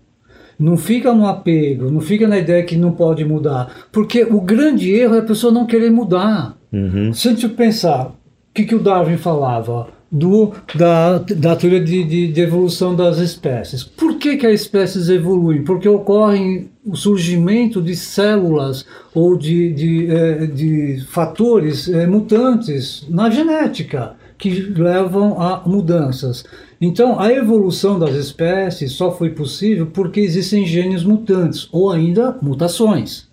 Não 0.63 0.77
fica 0.77 1.13
no 1.13 1.27
apego, 1.27 1.92
não 1.92 2.00
fica 2.00 2.25
na 2.25 2.38
ideia 2.38 2.63
que 2.63 2.77
não 2.77 2.94
pode 2.94 3.25
mudar. 3.25 3.86
Porque 3.92 4.24
o 4.24 4.39
grande 4.39 4.94
erro 4.94 5.15
é 5.15 5.19
a 5.19 5.24
pessoa 5.24 5.51
não 5.51 5.65
querer 5.65 5.92
mudar. 5.92 6.57
Uhum. 6.71 7.11
Se 7.14 7.28
a 7.28 7.31
gente 7.31 7.49
pensar, 7.49 8.06
o 8.07 8.14
que, 8.54 8.64
que 8.64 8.73
o 8.73 8.80
Darwin 8.80 9.18
falava 9.18 9.90
do, 10.09 10.54
da, 10.73 11.18
da 11.18 11.57
teoria 11.57 11.83
de, 11.83 12.06
de, 12.06 12.28
de 12.31 12.42
evolução 12.42 12.95
das 12.95 13.18
espécies? 13.18 13.83
Por 13.83 14.16
que, 14.18 14.37
que 14.37 14.47
as 14.47 14.61
espécies 14.61 15.09
evoluem? 15.09 15.66
Porque 15.66 15.90
ocorre 15.90 16.69
o 16.85 16.95
surgimento 16.95 17.81
de 17.81 17.94
células 17.94 18.85
ou 19.14 19.35
de, 19.35 19.73
de, 19.73 20.07
eh, 20.09 20.45
de 20.47 21.04
fatores 21.09 21.90
eh, 21.90 22.07
mutantes 22.07 23.06
na 23.09 23.30
genética 23.30 24.16
que 24.44 24.59
levam 24.59 25.42
a 25.42 25.62
mudanças. 25.66 26.44
Então, 26.81 27.18
a 27.18 27.31
evolução 27.31 27.97
das 27.97 28.14
espécies 28.14 28.92
só 28.92 29.09
foi 29.09 29.30
possível 29.30 29.88
porque 29.88 30.19
existem 30.19 30.66
genes 30.66 31.02
mutantes 31.02 31.69
ou 31.71 31.90
ainda 31.90 32.38
mutações. 32.42 33.31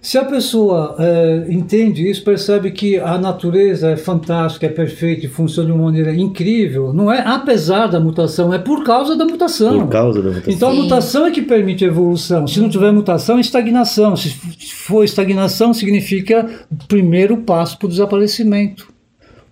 Se 0.00 0.16
a 0.16 0.24
pessoa 0.24 0.96
eh, 0.98 1.46
entende 1.50 2.08
isso, 2.10 2.24
percebe 2.24 2.70
que 2.70 2.98
a 2.98 3.18
natureza 3.18 3.90
é 3.90 3.96
fantástica, 3.96 4.66
é 4.66 4.68
perfeita 4.70 5.26
e 5.26 5.28
funciona 5.28 5.68
de 5.68 5.72
uma 5.72 5.84
maneira 5.84 6.12
incrível, 6.12 6.92
não 6.92 7.12
é 7.12 7.20
apesar 7.20 7.86
da 7.86 8.00
mutação, 8.00 8.52
é 8.52 8.58
por 8.58 8.82
causa 8.82 9.14
da 9.14 9.24
mutação. 9.24 9.78
Por 9.80 9.88
causa 9.90 10.20
da 10.20 10.30
mutação. 10.30 10.52
Então 10.52 10.70
a 10.70 10.74
mutação 10.74 11.26
é 11.26 11.30
que 11.30 11.42
permite 11.42 11.84
a 11.84 11.88
evolução. 11.88 12.48
Se 12.48 12.58
não 12.60 12.68
tiver 12.68 12.90
mutação, 12.90 13.36
é 13.36 13.42
estagnação. 13.42 14.16
Se 14.16 14.30
for 14.30 15.04
estagnação, 15.04 15.72
significa 15.72 16.48
o 16.68 16.88
primeiro 16.88 17.36
passo 17.36 17.78
para 17.78 17.86
o 17.86 17.90
desaparecimento. 17.90 18.91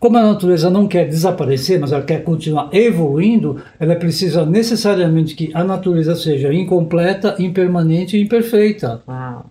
Como 0.00 0.16
a 0.16 0.22
natureza 0.22 0.70
não 0.70 0.88
quer 0.88 1.06
desaparecer, 1.06 1.78
mas 1.78 1.92
ela 1.92 2.02
quer 2.02 2.24
continuar 2.24 2.70
evoluindo, 2.72 3.60
ela 3.78 3.94
precisa 3.94 4.46
necessariamente 4.46 5.34
que 5.34 5.50
a 5.52 5.62
natureza 5.62 6.16
seja 6.16 6.50
incompleta, 6.50 7.36
impermanente 7.38 8.16
e 8.16 8.22
imperfeita. 8.22 9.02
Uau. 9.06 9.44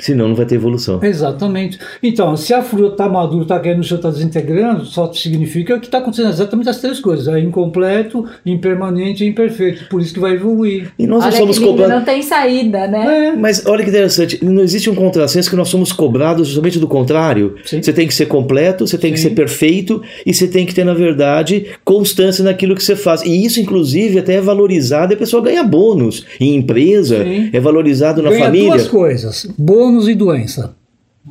Senão 0.00 0.28
não 0.28 0.34
vai 0.34 0.46
ter 0.46 0.54
evolução. 0.54 0.98
Exatamente. 1.02 1.78
Então, 2.02 2.36
se 2.36 2.54
a 2.54 2.62
fruta 2.62 2.92
está 2.92 3.08
madura, 3.08 3.42
está 3.42 3.60
caindo 3.60 3.78
no 3.78 3.84
chão, 3.84 3.96
está 3.96 4.10
desintegrando, 4.10 4.84
só 4.86 5.12
significa 5.12 5.78
que 5.78 5.86
está 5.86 5.98
acontecendo 5.98 6.30
exatamente 6.30 6.68
as 6.68 6.78
três 6.78 6.98
coisas: 6.98 7.28
é 7.28 7.38
incompleto, 7.38 8.26
impermanente 8.44 9.24
e 9.24 9.28
imperfeito. 9.28 9.88
Por 9.88 10.00
isso 10.00 10.14
que 10.14 10.20
vai 10.20 10.34
evoluir. 10.34 10.90
E 10.98 11.06
nós 11.06 11.24
olha 11.24 11.36
somos 11.36 11.58
cobrados. 11.58 11.94
Não 11.94 12.04
tem 12.04 12.22
saída, 12.22 12.86
né? 12.86 13.28
É. 13.28 13.36
Mas 13.36 13.66
olha 13.66 13.84
que 13.84 13.90
interessante: 13.90 14.42
não 14.42 14.62
existe 14.62 14.88
um 14.88 14.94
contrassenso 14.94 15.50
que 15.50 15.56
nós 15.56 15.68
somos 15.68 15.92
cobrados 15.92 16.48
justamente 16.48 16.78
do 16.78 16.88
contrário. 16.88 17.56
Sim. 17.64 17.82
Você 17.82 17.92
tem 17.92 18.06
que 18.06 18.14
ser 18.14 18.26
completo, 18.26 18.86
você 18.86 18.96
tem 18.96 19.10
Sim. 19.10 19.14
que 19.14 19.20
ser 19.20 19.30
perfeito 19.30 20.02
e 20.24 20.32
você 20.32 20.48
tem 20.48 20.64
que 20.64 20.74
ter, 20.74 20.84
na 20.84 20.94
verdade, 20.94 21.66
constância 21.84 22.42
naquilo 22.42 22.74
que 22.74 22.82
você 22.82 22.96
faz. 22.96 23.22
E 23.22 23.44
isso, 23.44 23.60
inclusive, 23.60 24.18
até 24.18 24.34
é 24.34 24.40
valorizado 24.40 25.12
e 25.12 25.14
a 25.14 25.18
pessoa 25.18 25.42
ganha 25.42 25.62
bônus. 25.62 26.24
Em 26.40 26.54
empresa, 26.54 27.22
Sim. 27.22 27.50
é 27.52 27.60
valorizado 27.60 28.22
na 28.22 28.30
ganha 28.30 28.44
família. 28.44 28.70
duas 28.70 28.88
coisas: 28.88 29.46
bônus 29.58 29.89
e 30.08 30.14
doença. 30.14 30.74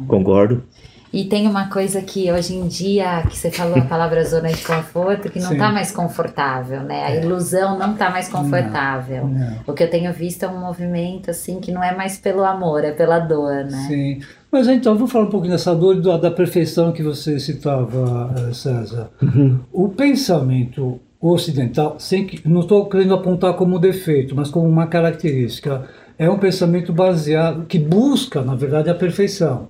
Concordo. 0.08 0.64
E 1.12 1.26
tem 1.26 1.48
uma 1.48 1.70
coisa 1.70 2.02
que 2.04 2.32
hoje 2.32 2.54
em 2.56 2.68
dia, 2.68 3.24
que 3.28 3.36
você 3.36 3.50
falou 3.50 3.78
a 3.78 3.82
palavra 3.82 4.24
zona 4.24 4.50
de 4.50 4.64
conforto, 4.64 5.30
que 5.30 5.40
não 5.40 5.54
está 5.54 5.72
mais 5.72 5.92
confortável, 5.92 6.84
né? 6.84 7.04
A 7.04 7.12
é. 7.16 7.24
ilusão 7.24 7.80
não 7.80 7.94
está 7.94 8.12
mais 8.12 8.30
confortável. 8.30 9.26
Não, 9.26 9.40
não. 9.40 9.58
O 9.66 9.74
que 9.74 9.84
eu 9.84 9.90
tenho 9.90 10.14
visto 10.14 10.44
é 10.44 10.48
um 10.48 10.60
movimento 10.60 11.32
assim 11.32 11.60
que 11.60 11.72
não 11.72 11.84
é 11.84 11.96
mais 11.96 12.20
pelo 12.20 12.44
amor, 12.44 12.84
é 12.84 12.92
pela 12.92 13.18
dor, 13.18 13.66
né? 13.66 13.86
Sim. 13.88 14.20
Mas 14.52 14.68
então, 14.68 14.96
vou 14.96 15.08
falar 15.08 15.26
um 15.26 15.30
pouquinho 15.30 15.54
dessa 15.54 15.76
dor 15.76 15.98
e 15.98 16.20
da 16.20 16.30
perfeição 16.30 16.92
que 16.92 17.02
você 17.02 17.40
citava, 17.40 18.32
eh, 18.38 18.54
César. 18.54 19.10
Uhum. 19.22 19.60
O 19.74 19.90
pensamento 19.90 21.00
ocidental, 21.20 21.96
sem 22.00 22.26
que, 22.26 22.48
não 22.48 22.62
estou 22.62 22.88
querendo 22.88 23.14
apontar 23.16 23.54
como 23.54 23.80
defeito, 23.80 24.36
mas 24.36 24.50
como 24.50 24.68
uma 24.68 24.88
característica, 24.88 25.86
é 26.20 26.30
um 26.30 26.38
pensamento 26.38 26.94
baseado, 26.94 27.66
que 27.66 27.80
busca, 27.80 28.44
na 28.44 28.54
verdade, 28.54 28.90
a 28.90 28.94
perfeição 28.94 29.70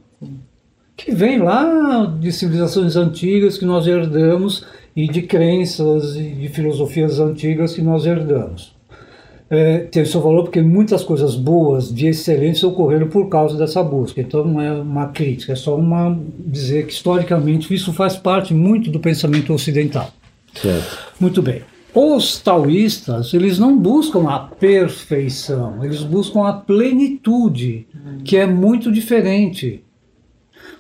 que 1.00 1.14
vem 1.14 1.40
lá 1.40 2.06
de 2.20 2.32
civilizações 2.32 2.98
antigas 2.98 3.58
que 3.58 3.64
nós 3.64 3.88
herdamos 3.88 4.66
e 4.96 5.08
de 5.08 5.22
crenças 5.22 6.16
e 6.16 6.30
de 6.32 6.50
filosofias 6.50 7.20
antigas 7.20 7.74
que 7.74 7.82
nós 7.82 8.06
herdamos. 8.06 8.76
É, 9.50 9.80
tem 9.80 10.06
seu 10.06 10.22
valor 10.22 10.44
porque 10.44 10.62
muitas 10.62 11.04
coisas 11.04 11.36
boas, 11.36 11.92
de 11.92 12.08
excelência, 12.08 12.68
ocorreram 12.68 13.08
por 13.08 13.30
causa 13.30 13.58
dessa 13.58 13.82
busca. 13.82 14.20
Então 14.20 14.46
não 14.46 14.62
é 14.62 14.72
uma 14.74 15.08
crítica, 15.08 15.54
é 15.54 15.56
só 15.56 15.76
uma 15.76 16.20
dizer 16.38 16.86
que 16.86 16.94
historicamente 16.94 17.74
isso 17.74 17.94
faz 17.94 18.16
parte 18.16 18.54
muito 18.54 18.92
do 18.92 19.00
pensamento 19.00 19.54
ocidental. 19.54 20.12
Certo. 20.54 20.98
Muito 21.20 21.42
bem. 21.42 21.62
Os 21.94 22.38
taoístas, 22.40 23.34
eles 23.34 23.58
não 23.58 23.78
buscam 23.78 24.30
a 24.30 24.40
perfeição, 24.40 25.84
eles 25.84 26.04
buscam 26.04 26.48
a 26.48 26.54
plenitude, 26.54 27.88
que 28.24 28.38
é 28.38 28.46
muito 28.46 28.92
diferente. 28.92 29.84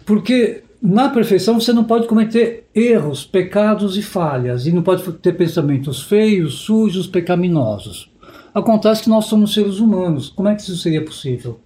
Porque 0.06 0.64
na 0.82 1.10
perfeição 1.10 1.60
você 1.60 1.74
não 1.74 1.84
pode 1.84 2.08
cometer 2.08 2.68
erros, 2.74 3.26
pecados 3.26 3.98
e 3.98 4.04
falhas, 4.04 4.68
e 4.68 4.72
não 4.72 4.84
pode 4.84 5.04
ter 5.14 5.34
pensamentos 5.34 6.04
feios, 6.04 6.60
sujos, 6.60 7.08
pecaminosos. 7.08 8.12
Acontece 8.54 9.04
que 9.04 9.10
nós 9.10 9.26
somos 9.26 9.54
seres 9.54 9.80
humanos. 9.80 10.30
Como 10.30 10.48
é 10.48 10.56
que 10.56 10.62
isso 10.62 10.78
seria 10.78 11.04
possível? 11.04 11.60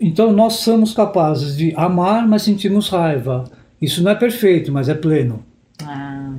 Então 0.00 0.32
nós 0.32 0.54
somos 0.54 0.94
capazes 0.94 1.56
de 1.56 1.74
amar, 1.76 2.26
mas 2.26 2.42
sentimos 2.42 2.88
raiva. 2.88 3.44
Isso 3.80 4.02
não 4.02 4.12
é 4.12 4.14
perfeito, 4.14 4.72
mas 4.72 4.88
é 4.88 4.94
pleno. 4.94 5.44
Ah. 5.84 6.37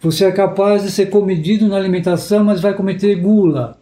Você 0.00 0.24
é 0.24 0.32
capaz 0.32 0.82
de 0.82 0.90
ser 0.90 1.06
comedido 1.06 1.68
na 1.68 1.76
alimentação, 1.76 2.44
mas 2.44 2.60
vai 2.60 2.74
cometer 2.74 3.14
gula 3.16 3.78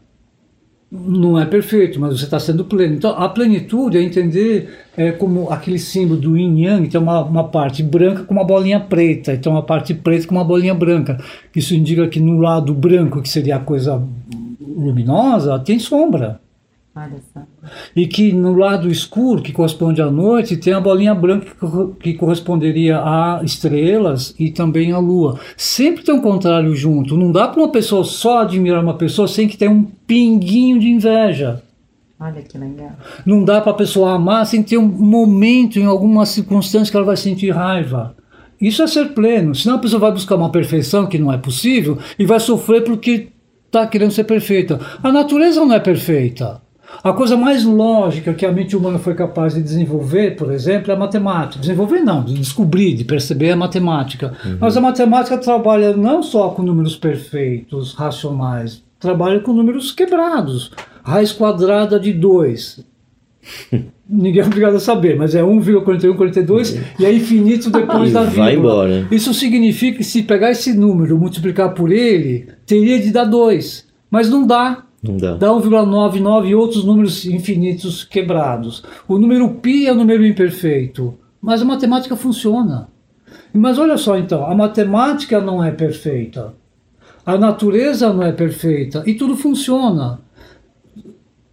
não 0.91 1.39
é 1.39 1.45
perfeito, 1.45 2.01
mas 2.01 2.19
você 2.19 2.25
está 2.25 2.39
sendo 2.39 2.65
pleno. 2.65 2.95
Então, 2.95 3.11
a 3.11 3.29
plenitude 3.29 3.99
é 3.99 4.03
entender 4.03 4.71
é, 4.97 5.11
como 5.11 5.51
aquele 5.51 5.79
símbolo 5.79 6.21
do 6.21 6.37
yin 6.37 6.65
yang, 6.65 6.89
tem 6.89 7.01
uma, 7.01 7.23
uma 7.23 7.45
parte 7.45 7.83
branca 7.83 8.23
com 8.23 8.33
uma 8.33 8.45
bolinha 8.45 8.79
preta, 8.79 9.35
então 9.35 9.53
uma 9.53 9.63
parte 9.63 9.93
preta 9.95 10.27
com 10.27 10.35
uma 10.35 10.45
bolinha 10.45 10.75
branca. 10.75 11.19
Isso 11.55 11.75
indica 11.75 12.07
que 12.09 12.21
no 12.21 12.39
lado 12.39 12.73
branco, 12.73 13.21
que 13.21 13.29
seria 13.29 13.57
a 13.57 13.61
coisa 13.61 14.03
luminosa, 14.61 15.59
tem 15.59 15.79
sombra. 15.79 16.41
E 17.95 18.07
que 18.07 18.33
no 18.33 18.55
lado 18.55 18.89
escuro, 18.89 19.43
que 19.43 19.53
corresponde 19.53 20.01
à 20.01 20.11
noite, 20.11 20.57
tem 20.57 20.73
a 20.73 20.81
bolinha 20.81 21.15
branca 21.15 21.53
que 22.01 22.15
corresponderia 22.15 22.99
a 22.99 23.41
estrelas 23.45 24.35
e 24.39 24.51
também 24.51 24.93
à 24.93 24.99
lua. 24.99 25.39
Sempre 25.57 26.03
tem 26.03 26.15
um 26.15 26.23
contrário 26.23 26.75
junto. 26.75 27.17
Não 27.17 27.31
dá 27.31 27.49
para 27.49 27.61
uma 27.61 27.71
pessoa 27.71 28.03
só 28.03 28.41
admirar 28.41 28.83
uma 28.83 28.95
pessoa 28.95 29.29
sem 29.29 29.47
que 29.47 29.59
tenha 29.59 29.71
um 29.71 29.85
pinguinho 30.07 30.79
de 30.79 30.89
inveja. 30.89 31.63
Olha 32.19 32.41
que 32.41 32.57
legal. 32.57 32.93
Não 33.27 33.45
dá 33.45 33.61
para 33.61 33.73
a 33.73 33.77
pessoa 33.77 34.15
amar 34.15 34.47
sem 34.47 34.63
ter 34.63 34.79
um 34.79 34.87
momento, 34.89 35.79
em 35.79 35.85
alguma 35.85 36.25
circunstância, 36.25 36.91
que 36.91 36.97
ela 36.97 37.05
vai 37.05 37.17
sentir 37.17 37.51
raiva. 37.51 38.17
Isso 38.59 38.83
é 38.83 38.87
ser 38.87 39.13
pleno. 39.13 39.55
Senão 39.55 39.77
a 39.77 39.81
pessoa 39.81 40.01
vai 40.01 40.13
buscar 40.13 40.37
uma 40.37 40.51
perfeição 40.51 41.07
que 41.07 41.19
não 41.19 41.31
é 41.31 41.37
possível 41.37 41.99
e 42.19 42.25
vai 42.25 42.41
sofrer 42.41 42.85
porque 42.85 43.29
está 43.67 43.87
querendo 43.87 44.13
ser 44.13 44.25
perfeita. 44.25 44.81
A 45.03 45.13
natureza 45.13 45.61
não 45.61 45.75
é 45.75 45.81
perfeita. 45.81 46.63
A 47.03 47.13
coisa 47.13 47.37
mais 47.37 47.65
lógica 47.65 48.35
que 48.35 48.45
a 48.45 48.53
mente 48.53 48.77
humana 48.77 48.99
foi 48.99 49.15
capaz 49.15 49.55
de 49.55 49.63
desenvolver, 49.63 50.37
por 50.37 50.53
exemplo, 50.53 50.91
é 50.91 50.95
a 50.95 50.99
matemática. 50.99 51.61
Desenvolver 51.61 52.01
não, 52.01 52.25
de 52.25 52.35
descobrir, 52.35 52.95
de 52.95 53.05
perceber 53.05 53.51
a 53.51 53.57
matemática. 53.57 54.33
Uhum. 54.45 54.59
Mas 54.61 54.77
a 54.77 54.81
matemática 54.81 55.39
trabalha 55.39 55.97
não 55.97 56.23
só 56.23 56.51
com 56.51 56.63
números 56.63 56.97
perfeitos, 56.97 57.95
racionais, 57.95 58.83
trabalha 58.99 59.41
com 59.41 59.53
números 59.53 59.93
quebrados. 59.93 60.73
Raiz 61.03 61.33
quadrada 61.33 62.01
de 62.01 62.13
2. 62.13 62.85
Ninguém 64.09 64.41
é 64.41 64.47
obrigado 64.47 64.77
a 64.77 64.81
saber, 64.81 65.17
mas 65.17 65.35
é 65.35 65.43
1,41, 65.43 66.15
42 66.17 66.73
uhum. 66.73 66.81
e 67.01 67.05
é 67.05 67.13
infinito 67.13 67.71
depois 67.71 68.13
da 68.13 68.23
vírgula. 68.23 68.45
Vai 68.45 68.55
embora. 68.55 69.09
Isso 69.11 69.35
significa 69.35 69.99
que 69.99 70.05
se 70.05 70.23
pegar 70.23 70.53
esse 70.53 70.73
número, 70.73 71.19
multiplicar 71.19 71.75
por 71.75 71.91
ele, 71.91 72.49
teria 72.65 73.01
de 73.01 73.11
dar 73.11 73.25
2. 73.25 73.85
Mas 74.11 74.31
não 74.31 74.47
dá. 74.47 74.86
Dá. 75.03 75.35
Dá 75.35 75.49
1,99 75.49 76.49
e 76.49 76.55
outros 76.55 76.85
números 76.85 77.27
infinitos 77.27 78.05
quebrados. 78.05 78.83
O 79.07 79.19
número 79.19 79.49
π 79.55 79.87
é 79.87 79.93
o 79.93 79.95
número 79.95 80.27
imperfeito, 80.27 81.15
mas 81.41 81.63
a 81.63 81.65
matemática 81.65 82.17
funciona. 82.17 82.89
Mas 83.53 83.79
olha 83.79 83.97
só 83.97 84.17
então, 84.17 84.45
a 84.45 84.55
matemática 84.55 85.41
não 85.41 85.63
é 85.63 85.71
perfeita. 85.71 86.55
A 87.25 87.37
natureza 87.37 88.13
não 88.13 88.23
é 88.23 88.33
perfeita 88.33 89.03
e 89.07 89.15
tudo 89.15 89.37
funciona. 89.37 90.21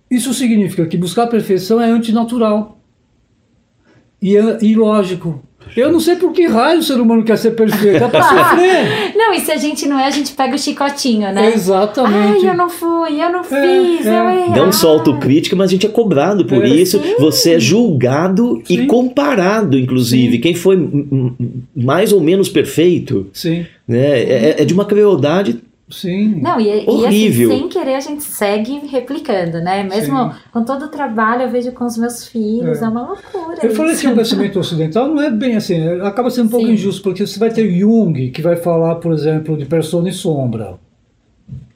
Isso 0.09 0.33
significa 0.33 0.85
que 0.85 0.97
buscar 0.97 1.23
a 1.23 1.27
perfeição 1.27 1.81
é 1.81 1.89
antinatural 1.89 2.77
e 4.21 4.37
é 4.37 4.63
ilógico. 4.63 5.41
Eu 5.75 5.91
não 5.91 5.99
sei 5.99 6.15
por 6.15 6.31
que 6.31 6.45
raio 6.47 6.79
o 6.79 6.83
ser 6.83 6.99
humano 6.99 7.23
quer 7.23 7.37
ser 7.37 7.51
perfeito, 7.51 8.03
é 8.03 8.07
pra 8.07 8.21
sofrer. 8.23 9.15
Não, 9.15 9.33
e 9.33 9.39
se 9.39 9.51
a 9.51 9.57
gente 9.57 9.87
não 9.87 9.99
é, 9.99 10.05
a 10.05 10.11
gente 10.11 10.33
pega 10.33 10.55
o 10.55 10.59
chicotinho, 10.59 11.31
né? 11.31 11.53
Exatamente. 11.53 12.45
Ai, 12.45 12.51
eu 12.51 12.57
não 12.57 12.69
fui, 12.69 13.21
eu 13.21 13.31
não 13.31 13.39
é, 13.39 13.43
fiz, 13.43 14.05
é. 14.05 14.19
eu 14.19 14.29
errei. 14.29 14.49
Não 14.61 14.71
só 14.71 14.89
autocrítica, 14.89 15.55
mas 15.55 15.69
a 15.69 15.71
gente 15.71 15.85
é 15.85 15.89
cobrado 15.89 16.45
por 16.45 16.63
é, 16.63 16.67
isso. 16.67 17.01
Sim. 17.01 17.15
Você 17.19 17.53
é 17.53 17.59
julgado 17.59 18.61
sim. 18.65 18.83
e 18.83 18.85
comparado, 18.85 19.77
inclusive. 19.77 20.33
Sim. 20.33 20.41
Quem 20.41 20.53
foi 20.53 20.77
mais 21.75 22.11
ou 22.11 22.21
menos 22.21 22.49
perfeito. 22.49 23.29
Sim. 23.33 23.65
Né? 23.87 24.21
É, 24.23 24.55
é 24.61 24.65
de 24.65 24.73
uma 24.73 24.85
crueldade 24.85 25.59
Sim. 25.89 26.39
Não, 26.41 26.59
e, 26.59 26.87
Horrível. 26.87 27.49
e 27.49 27.53
assim, 27.53 27.59
sem 27.59 27.69
querer 27.69 27.95
a 27.95 27.99
gente 27.99 28.23
segue 28.23 28.79
replicando, 28.87 29.59
né? 29.59 29.83
Mesmo 29.83 30.31
Sim. 30.31 30.39
com 30.51 30.63
todo 30.63 30.85
o 30.85 30.87
trabalho, 30.87 31.43
eu 31.43 31.49
vejo 31.49 31.71
com 31.73 31.85
os 31.85 31.97
meus 31.97 32.25
filhos, 32.25 32.81
é, 32.81 32.85
é 32.85 32.87
uma 32.87 33.07
loucura. 33.09 33.57
Eu 33.61 33.69
isso. 33.69 33.75
falei 33.75 33.95
que 33.95 34.07
o 34.07 34.15
pensamento 34.15 34.59
ocidental 34.59 35.07
não 35.09 35.21
é 35.21 35.29
bem 35.29 35.57
assim, 35.57 35.75
é, 35.75 36.01
acaba 36.07 36.29
sendo 36.29 36.47
um 36.47 36.49
pouco 36.49 36.65
Sim. 36.65 36.73
injusto, 36.73 37.03
porque 37.03 37.27
você 37.27 37.37
vai 37.37 37.51
ter 37.51 37.69
Jung, 37.69 38.31
que 38.31 38.41
vai 38.41 38.55
falar, 38.55 38.95
por 38.95 39.11
exemplo, 39.11 39.57
de 39.57 39.65
persona 39.65 40.07
e 40.07 40.13
sombra. 40.13 40.75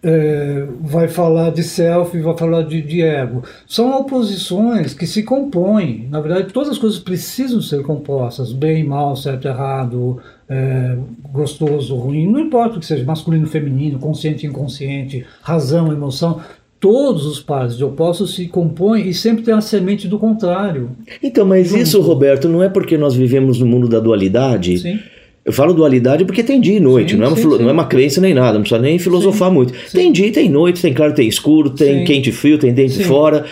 É, 0.02 0.66
vai 0.80 1.10
falar 1.10 1.52
de 1.52 1.64
self, 1.64 2.18
vai 2.22 2.38
falar 2.38 2.62
de, 2.62 2.82
de, 2.82 3.02
ego. 3.02 3.44
São 3.68 3.92
oposições 4.00 4.94
que 4.94 5.06
se 5.06 5.24
compõem. 5.24 6.08
Na 6.10 6.22
verdade, 6.22 6.54
todas 6.54 6.70
as 6.70 6.78
coisas 6.78 7.00
precisam 7.00 7.62
ser 7.62 7.84
compostas: 7.84 8.54
bem, 8.54 8.86
mal, 8.86 9.16
certo, 9.18 9.48
errado, 9.48 10.22
é, 10.50 10.98
gostoso, 11.32 11.96
ruim, 11.96 12.28
não 12.28 12.40
importa 12.40 12.78
o 12.78 12.80
que 12.80 12.86
seja, 12.86 13.04
masculino, 13.04 13.48
feminino, 13.48 14.00
consciente, 14.00 14.46
inconsciente, 14.46 15.26
razão, 15.42 15.92
emoção, 15.92 16.40
todos 16.80 17.26
os 17.26 17.40
pares 17.40 17.76
de 17.76 17.84
opostos 17.84 18.36
se 18.36 18.48
compõem 18.48 19.08
e 19.08 19.14
sempre 19.14 19.44
tem 19.44 19.54
a 19.54 19.62
semente 19.62 20.08
do 20.08 20.18
contrário. 20.18 20.92
Então, 21.22 21.46
mas 21.46 21.68
junto. 21.68 21.82
isso, 21.82 22.02
Roberto, 22.02 22.48
não 22.48 22.64
é 22.64 22.70
porque 22.70 22.98
nós 22.98 23.16
vivemos 23.16 23.60
no 23.60 23.66
mundo 23.66 23.88
da 23.88 24.00
dualidade? 24.00 24.78
Sim. 24.78 25.00
Eu 25.44 25.54
falo 25.54 25.74
dualidade 25.74 26.26
porque 26.26 26.44
tem 26.44 26.60
dia 26.60 26.76
e 26.76 26.80
noite, 26.80 27.14
sim, 27.14 27.18
não, 27.18 27.24
é 27.24 27.30
uma, 27.30 27.38
sim, 27.38 27.44
sim. 27.44 27.58
não 27.60 27.70
é 27.70 27.72
uma 27.72 27.86
crença 27.86 28.20
nem 28.20 28.34
nada, 28.34 28.56
não 28.56 28.62
precisa 28.64 28.82
nem 28.82 29.00
filosofar 29.00 29.50
muito. 29.50 29.74
Tem 29.94 30.12
dia 30.12 30.28
e 30.28 30.32
tem 30.32 30.50
noite, 30.50 30.82
tem 30.82 30.94
claro, 30.94 31.14
tem 31.14 31.26
escuro, 31.26 31.70
tem 31.70 32.04
quente 32.04 32.32
e 32.32 32.34
frio, 32.34 32.58
tem 32.58 32.74
dentro 32.74 33.00
e 33.00 33.06
fora. 33.06 33.46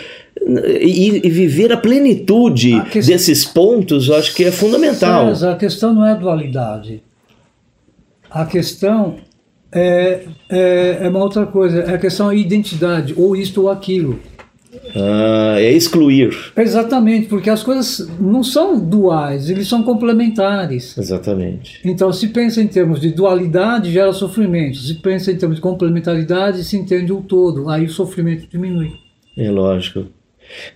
E, 0.44 1.26
e, 1.26 1.30
viver 1.30 1.72
a 1.72 1.76
plenitude 1.76 2.74
a 2.74 2.82
questão, 2.82 3.14
desses 3.14 3.44
pontos, 3.44 4.08
eu 4.08 4.16
acho 4.16 4.34
que 4.34 4.44
é 4.44 4.52
fundamental. 4.52 5.28
César, 5.28 5.52
a 5.52 5.56
questão 5.56 5.94
não 5.94 6.06
é 6.06 6.12
a 6.12 6.14
dualidade. 6.14 7.02
A 8.30 8.44
questão 8.44 9.16
é, 9.72 10.22
é, 10.48 10.98
é, 11.02 11.08
uma 11.08 11.20
outra 11.20 11.46
coisa. 11.46 11.80
É 11.80 11.94
a 11.94 11.98
questão 11.98 12.28
da 12.28 12.34
identidade, 12.34 13.14
ou 13.16 13.34
isto 13.34 13.62
ou 13.62 13.70
aquilo. 13.70 14.20
Ah, 14.94 15.56
é 15.58 15.72
excluir. 15.72 16.36
Exatamente, 16.56 17.26
porque 17.26 17.50
as 17.50 17.62
coisas 17.62 18.08
não 18.20 18.42
são 18.42 18.78
duais, 18.78 19.50
eles 19.50 19.66
são 19.68 19.82
complementares. 19.82 20.96
Exatamente. 20.96 21.80
Então, 21.84 22.12
se 22.12 22.28
pensa 22.28 22.60
em 22.60 22.66
termos 22.66 23.00
de 23.00 23.10
dualidade, 23.10 23.90
gera 23.90 24.12
sofrimento. 24.12 24.78
Se 24.78 24.94
pensa 24.94 25.32
em 25.32 25.36
termos 25.36 25.56
de 25.56 25.62
complementaridade, 25.62 26.62
se 26.64 26.76
entende 26.76 27.12
o 27.12 27.20
todo. 27.20 27.68
Aí 27.68 27.84
o 27.84 27.90
sofrimento 27.90 28.46
diminui. 28.50 28.92
É 29.36 29.50
lógico. 29.50 30.06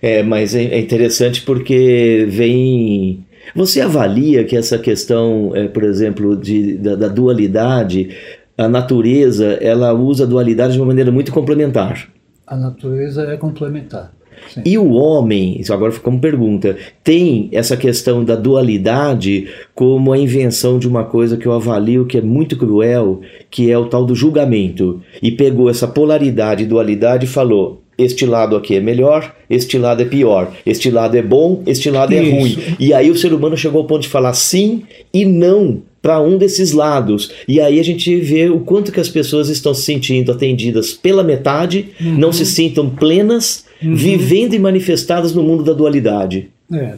É, 0.01 0.23
mas 0.23 0.55
é, 0.55 0.63
é 0.63 0.79
interessante 0.79 1.41
porque 1.41 2.25
vem. 2.29 3.25
Você 3.55 3.81
avalia 3.81 4.43
que 4.43 4.55
essa 4.55 4.77
questão, 4.77 5.51
é, 5.55 5.67
por 5.67 5.83
exemplo, 5.83 6.37
de, 6.37 6.77
da, 6.77 6.95
da 6.95 7.07
dualidade, 7.07 8.09
a 8.57 8.67
natureza, 8.67 9.53
ela 9.61 9.93
usa 9.93 10.23
a 10.23 10.27
dualidade 10.27 10.73
de 10.73 10.79
uma 10.79 10.87
maneira 10.87 11.11
muito 11.11 11.31
complementar. 11.31 12.09
A 12.45 12.55
natureza 12.55 13.23
é 13.23 13.37
complementar. 13.37 14.13
Sim. 14.49 14.61
E 14.65 14.77
o 14.77 14.91
homem, 14.91 15.59
isso 15.59 15.73
agora 15.73 15.91
fica 15.91 16.03
como 16.03 16.19
pergunta, 16.19 16.75
tem 17.03 17.49
essa 17.51 17.77
questão 17.77 18.23
da 18.23 18.35
dualidade 18.35 19.47
como 19.73 20.11
a 20.11 20.17
invenção 20.17 20.79
de 20.79 20.87
uma 20.87 21.03
coisa 21.03 21.37
que 21.37 21.45
eu 21.45 21.53
avalio 21.53 22.05
que 22.05 22.17
é 22.17 22.21
muito 22.21 22.57
cruel, 22.57 23.21
que 23.49 23.71
é 23.71 23.77
o 23.77 23.85
tal 23.85 24.05
do 24.05 24.15
julgamento. 24.15 25.01
E 25.21 25.31
pegou 25.31 25.69
essa 25.69 25.87
polaridade 25.87 26.63
e 26.63 26.67
dualidade 26.67 27.25
e 27.25 27.29
falou: 27.29 27.80
este 28.03 28.25
lado 28.25 28.55
aqui 28.55 28.75
é 28.75 28.79
melhor, 28.79 29.33
este 29.49 29.77
lado 29.77 30.01
é 30.01 30.05
pior, 30.05 30.51
este 30.65 30.89
lado 30.89 31.15
é 31.17 31.21
bom, 31.21 31.61
este 31.65 31.89
lado 31.89 32.13
é 32.13 32.21
Isso. 32.23 32.35
ruim. 32.35 32.57
E 32.79 32.93
aí 32.93 33.09
o 33.11 33.17
ser 33.17 33.33
humano 33.33 33.55
chegou 33.57 33.81
ao 33.81 33.87
ponto 33.87 34.01
de 34.03 34.07
falar 34.09 34.33
sim 34.33 34.83
e 35.13 35.25
não 35.25 35.81
para 36.01 36.19
um 36.19 36.37
desses 36.37 36.71
lados. 36.71 37.31
E 37.47 37.61
aí 37.61 37.79
a 37.79 37.83
gente 37.83 38.15
vê 38.19 38.49
o 38.49 38.59
quanto 38.61 38.91
que 38.91 38.99
as 38.99 39.07
pessoas 39.09 39.49
estão 39.49 39.73
se 39.73 39.83
sentindo 39.83 40.31
atendidas 40.31 40.93
pela 40.93 41.23
metade, 41.23 41.89
Uhum. 42.01 42.17
não 42.17 42.31
se 42.33 42.45
sintam 42.45 42.89
plenas, 42.89 43.65
vivendo 43.81 44.53
e 44.55 44.59
manifestadas 44.59 45.33
no 45.33 45.43
mundo 45.43 45.63
da 45.63 45.73
dualidade. 45.73 46.49
É. 46.73 46.93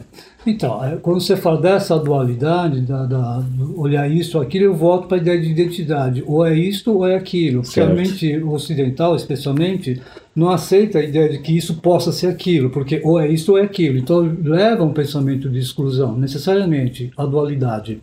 Então, 0.46 0.84
é, 0.84 0.96
quando 0.96 1.20
você 1.20 1.36
fala 1.36 1.60
dessa 1.60 1.98
dualidade, 1.98 2.82
da, 2.82 3.06
da- 3.06 3.42
olhar 3.76 4.10
isso, 4.10 4.38
aquilo, 4.38 4.66
eu 4.66 4.74
volto 4.74 5.08
para 5.08 5.16
a 5.16 5.20
ideia 5.20 5.40
de 5.40 5.50
identidade. 5.50 6.22
Ou 6.26 6.44
é 6.44 6.54
isto 6.54 6.92
ou 6.92 7.06
é 7.06 7.16
aquilo. 7.16 7.62
Porque 7.62 7.80
a 7.80 7.86
Certo. 7.86 7.96
mente 7.96 8.42
ocidental, 8.44 9.16
especialmente, 9.16 10.00
não 10.36 10.50
aceita 10.50 10.98
a 10.98 11.02
ideia 11.02 11.28
de 11.30 11.38
que 11.38 11.56
isso 11.56 11.74
possa 11.76 12.12
ser 12.12 12.26
aquilo, 12.26 12.68
porque 12.70 13.00
ou 13.02 13.18
é 13.18 13.28
isto 13.28 13.52
ou 13.52 13.58
é 13.58 13.62
aquilo. 13.62 13.96
Então, 13.98 14.20
leva 14.42 14.82
a 14.82 14.86
um 14.86 14.92
pensamento 14.92 15.48
de 15.48 15.58
exclusão, 15.58 16.16
necessariamente, 16.16 17.10
a 17.16 17.24
dualidade. 17.24 18.00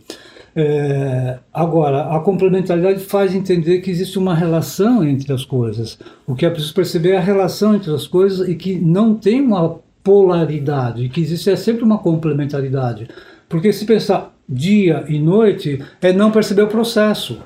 É, 0.54 1.38
agora, 1.52 2.14
a 2.14 2.20
complementaridade 2.20 3.00
faz 3.00 3.34
entender 3.34 3.80
que 3.80 3.90
existe 3.90 4.18
uma 4.18 4.34
relação 4.34 5.02
entre 5.06 5.32
as 5.32 5.44
coisas. 5.44 5.98
O 6.26 6.34
que 6.34 6.44
é 6.44 6.50
preciso 6.50 6.74
perceber 6.74 7.12
é 7.12 7.16
a 7.16 7.20
relação 7.22 7.74
entre 7.74 7.90
as 7.94 8.06
coisas 8.06 8.46
e 8.48 8.54
que 8.54 8.74
não 8.78 9.14
tem 9.14 9.40
uma 9.40 9.76
polaridade, 10.02 11.08
que 11.08 11.20
existe 11.20 11.50
é 11.50 11.56
sempre 11.56 11.84
uma 11.84 11.98
complementaridade. 11.98 13.08
Porque 13.48 13.72
se 13.72 13.84
pensar 13.84 14.34
dia 14.48 15.04
e 15.08 15.18
noite, 15.18 15.82
é 16.00 16.12
não 16.12 16.30
perceber 16.30 16.62
o 16.62 16.68
processo. 16.68 17.38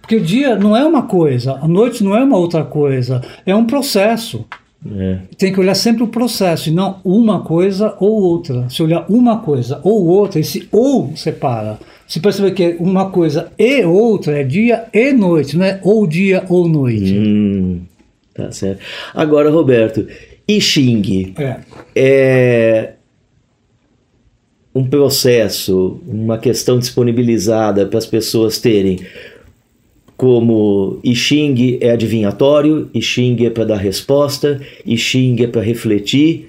Porque 0.00 0.18
dia 0.18 0.56
não 0.56 0.76
é 0.76 0.84
uma 0.84 1.02
coisa, 1.02 1.52
a 1.52 1.68
noite 1.68 2.02
não 2.02 2.16
é 2.16 2.24
uma 2.24 2.36
outra 2.36 2.64
coisa, 2.64 3.22
é 3.46 3.54
um 3.54 3.64
processo. 3.64 4.44
É. 4.84 5.18
Tem 5.38 5.52
que 5.52 5.60
olhar 5.60 5.76
sempre 5.76 6.02
o 6.02 6.08
processo 6.08 6.68
e 6.68 6.72
não 6.72 7.00
uma 7.04 7.42
coisa 7.42 7.94
ou 8.00 8.20
outra. 8.20 8.68
Se 8.68 8.82
olhar 8.82 9.06
uma 9.08 9.38
coisa 9.38 9.80
ou 9.84 10.06
outra, 10.06 10.40
esse 10.40 10.68
ou 10.72 11.16
separa. 11.16 11.78
Se 12.06 12.18
perceber 12.18 12.50
que 12.50 12.64
é 12.64 12.76
uma 12.80 13.10
coisa 13.10 13.52
e 13.56 13.84
outra, 13.84 14.40
é 14.40 14.44
dia 14.44 14.86
e 14.92 15.12
noite, 15.12 15.56
não 15.56 15.64
é 15.64 15.80
ou 15.84 16.04
dia 16.06 16.44
ou 16.48 16.68
noite. 16.68 17.16
Hum, 17.16 17.82
tá 18.34 18.50
certo. 18.50 18.80
Agora, 19.14 19.50
Roberto, 19.50 20.06
I 20.48 20.60
Ching 20.60 21.34
É. 21.38 21.60
é 21.94 22.92
um 24.74 24.84
processo, 24.84 26.00
uma 26.06 26.38
questão 26.38 26.78
disponibilizada 26.78 27.86
para 27.86 27.98
as 27.98 28.06
pessoas 28.06 28.58
terem 28.58 29.00
como 30.16 31.00
I 31.02 31.16
Ching 31.16 31.78
é 31.80 31.90
adivinhatório, 31.90 32.88
I 32.94 33.02
Ching 33.02 33.44
é 33.44 33.50
para 33.50 33.64
dar 33.64 33.76
resposta, 33.76 34.60
I 34.86 34.96
Ching 34.96 35.42
é 35.42 35.48
para 35.48 35.62
refletir. 35.62 36.48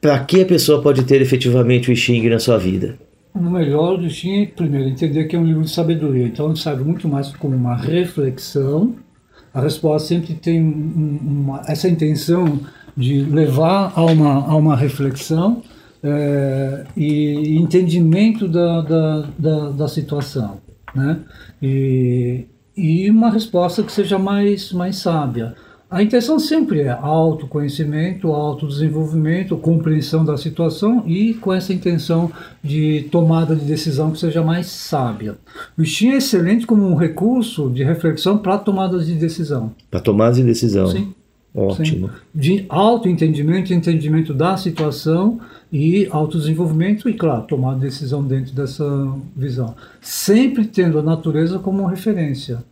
Para 0.00 0.18
que 0.20 0.42
a 0.42 0.44
pessoa 0.44 0.82
pode 0.82 1.04
ter 1.04 1.22
efetivamente 1.22 1.90
o 1.90 1.92
I 1.92 1.96
Ching 1.96 2.28
na 2.28 2.38
sua 2.38 2.58
vida? 2.58 2.98
O 3.34 3.40
melhor 3.40 3.98
do 3.98 4.10
Shin 4.10 4.42
é, 4.42 4.46
primeiro, 4.46 4.88
entender 4.88 5.24
que 5.26 5.36
é 5.36 5.38
um 5.38 5.44
livro 5.44 5.62
de 5.62 5.70
sabedoria. 5.70 6.24
Então, 6.24 6.46
ele 6.46 6.58
serve 6.58 6.82
muito 6.82 7.06
mais 7.08 7.28
como 7.36 7.54
uma 7.54 7.76
reflexão. 7.76 8.96
A 9.52 9.60
resposta 9.60 10.08
sempre 10.08 10.34
tem 10.34 10.62
um- 10.62 11.18
uma, 11.22 11.62
essa 11.66 11.88
intenção 11.88 12.60
de 12.96 13.22
levar 13.22 13.92
a 13.94 14.04
uma, 14.04 14.34
a 14.46 14.56
uma 14.56 14.76
reflexão 14.76 15.62
eh, 16.02 16.84
e 16.96 17.56
entendimento 17.56 18.46
da, 18.48 18.80
da, 18.82 19.28
da, 19.38 19.70
da 19.70 19.88
situação. 19.88 20.58
Né? 20.94 21.18
E, 21.62 22.44
e 22.76 23.10
uma 23.10 23.30
resposta 23.30 23.82
que 23.82 23.92
seja 23.92 24.18
mais, 24.18 24.72
mais 24.72 24.96
sábia. 24.96 25.54
A 25.90 26.02
intenção 26.02 26.38
sempre 26.38 26.82
é 26.82 26.90
autoconhecimento, 26.90 28.30
autodesenvolvimento, 28.30 29.56
compreensão 29.56 30.22
da 30.22 30.36
situação 30.36 31.02
e 31.06 31.32
com 31.32 31.50
essa 31.50 31.72
intenção 31.72 32.30
de 32.62 33.08
tomada 33.10 33.56
de 33.56 33.64
decisão 33.64 34.10
que 34.10 34.18
seja 34.18 34.42
mais 34.42 34.66
sábia. 34.66 35.36
O 35.78 35.84
Shin 35.84 36.10
é 36.10 36.16
excelente 36.18 36.66
como 36.66 36.86
um 36.86 36.94
recurso 36.94 37.70
de 37.70 37.82
reflexão 37.82 38.36
para 38.36 38.58
tomadas 38.58 39.06
de 39.06 39.14
decisão. 39.14 39.72
Para 39.90 40.00
tomar 40.00 40.30
de 40.32 40.44
decisão. 40.44 40.88
Sim. 40.88 41.14
Ótimo. 41.54 42.08
Sim. 42.08 42.14
De 42.34 42.66
autoentendimento, 42.68 43.72
entendimento 43.72 44.34
da 44.34 44.58
situação 44.58 45.40
e 45.72 46.06
autodesenvolvimento 46.10 47.08
e, 47.08 47.14
claro, 47.14 47.46
tomar 47.46 47.76
decisão 47.76 48.22
dentro 48.22 48.52
dessa 48.52 48.84
visão. 49.34 49.74
Sempre 50.02 50.66
tendo 50.66 50.98
a 50.98 51.02
natureza 51.02 51.58
como 51.58 51.86
referência 51.86 52.62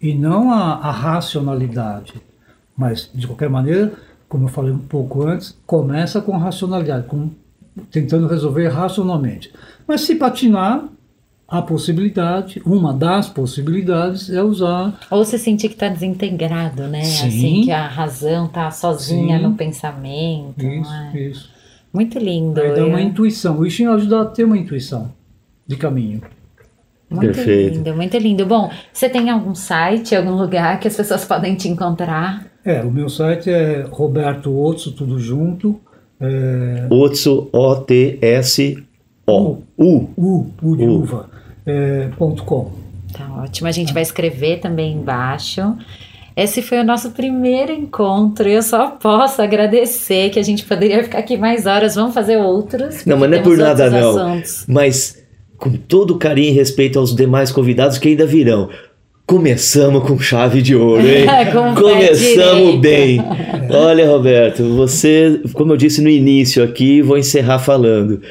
e 0.00 0.14
não 0.14 0.52
a, 0.52 0.74
a 0.74 0.90
racionalidade. 0.92 2.27
Mas, 2.78 3.10
de 3.12 3.26
qualquer 3.26 3.50
maneira, 3.50 3.92
como 4.28 4.44
eu 4.44 4.48
falei 4.48 4.70
um 4.70 4.78
pouco 4.78 5.26
antes, 5.26 5.58
começa 5.66 6.20
com 6.20 6.36
racionalidade, 6.38 7.08
com, 7.08 7.30
tentando 7.90 8.28
resolver 8.28 8.68
racionalmente. 8.68 9.52
Mas 9.84 10.02
se 10.02 10.14
patinar, 10.14 10.84
a 11.48 11.62
possibilidade, 11.62 12.60
uma 12.64 12.92
das 12.92 13.26
possibilidades 13.26 14.28
é 14.28 14.42
usar 14.42 15.00
Ou 15.10 15.24
você 15.24 15.38
sentir 15.38 15.68
que 15.68 15.74
está 15.74 15.88
desintegrado, 15.88 16.82
né? 16.86 17.02
Sim. 17.02 17.26
Assim, 17.26 17.64
que 17.64 17.72
a 17.72 17.88
razão 17.88 18.44
está 18.46 18.70
sozinha 18.70 19.38
Sim. 19.38 19.44
no 19.44 19.54
pensamento. 19.54 20.62
isso, 20.62 20.92
é? 20.92 21.20
isso. 21.20 21.50
Muito 21.90 22.18
lindo. 22.18 22.60
Aí 22.60 22.76
dá 22.76 22.84
uma 22.84 23.00
intuição. 23.00 23.58
O 23.58 23.66
Ishin 23.66 23.86
ajuda 23.86 24.20
a 24.20 24.24
ter 24.26 24.44
uma 24.44 24.58
intuição 24.58 25.10
de 25.66 25.74
caminho. 25.74 26.20
Muito 27.10 27.32
Perfeito. 27.32 27.76
lindo, 27.76 27.94
muito 27.94 28.18
lindo. 28.18 28.44
Bom, 28.44 28.70
você 28.92 29.08
tem 29.08 29.30
algum 29.30 29.54
site, 29.54 30.14
algum 30.14 30.36
lugar 30.36 30.78
que 30.78 30.86
as 30.86 30.94
pessoas 30.94 31.24
podem 31.24 31.54
te 31.54 31.66
encontrar? 31.66 32.47
É, 32.68 32.82
o 32.82 32.90
meu 32.90 33.08
site 33.08 33.48
é 33.48 33.86
Roberto 33.90 34.54
Otso, 34.54 34.92
tudo 34.92 35.18
junto. 35.18 35.80
É, 36.20 36.86
Otso, 36.90 37.48
O-T-S-O. 37.50 38.82
U. 39.26 39.62
U, 39.78 40.46
U 40.62 40.76
de 40.76 40.84
U. 40.84 40.98
uva, 40.98 41.30
é, 41.64 42.10
ponto 42.18 42.42
com. 42.44 42.70
Tá 43.10 43.26
ótimo. 43.42 43.68
A 43.68 43.72
gente 43.72 43.94
vai 43.94 44.02
escrever 44.02 44.60
também 44.60 44.92
embaixo. 44.92 45.62
Esse 46.36 46.60
foi 46.60 46.80
o 46.80 46.84
nosso 46.84 47.12
primeiro 47.12 47.72
encontro. 47.72 48.46
Eu 48.46 48.62
só 48.62 48.88
posso 48.88 49.40
agradecer 49.40 50.28
que 50.28 50.38
a 50.38 50.42
gente 50.42 50.66
poderia 50.66 51.02
ficar 51.02 51.20
aqui 51.20 51.38
mais 51.38 51.64
horas. 51.64 51.94
Vamos 51.94 52.12
fazer 52.12 52.36
outros. 52.36 53.02
Não, 53.06 53.16
mas 53.16 53.30
não 53.30 53.38
é 53.38 53.40
por 53.40 53.56
nada, 53.56 53.88
não. 53.88 54.10
assuntos. 54.10 54.66
Mas 54.68 55.22
com 55.56 55.72
todo 55.72 56.18
carinho 56.18 56.50
e 56.50 56.52
respeito 56.52 56.98
aos 56.98 57.16
demais 57.16 57.50
convidados 57.50 57.96
que 57.96 58.08
ainda 58.08 58.26
virão. 58.26 58.68
Começamos 59.28 60.04
com 60.04 60.18
chave 60.18 60.62
de 60.62 60.74
ouro, 60.74 61.06
hein? 61.06 61.26
Começamos 61.78 62.80
bem. 62.80 63.20
Olha, 63.68 64.08
Roberto, 64.08 64.64
você, 64.74 65.42
como 65.52 65.74
eu 65.74 65.76
disse 65.76 66.00
no 66.00 66.08
início 66.08 66.64
aqui, 66.64 67.02
vou 67.02 67.18
encerrar 67.18 67.58
falando. 67.58 68.22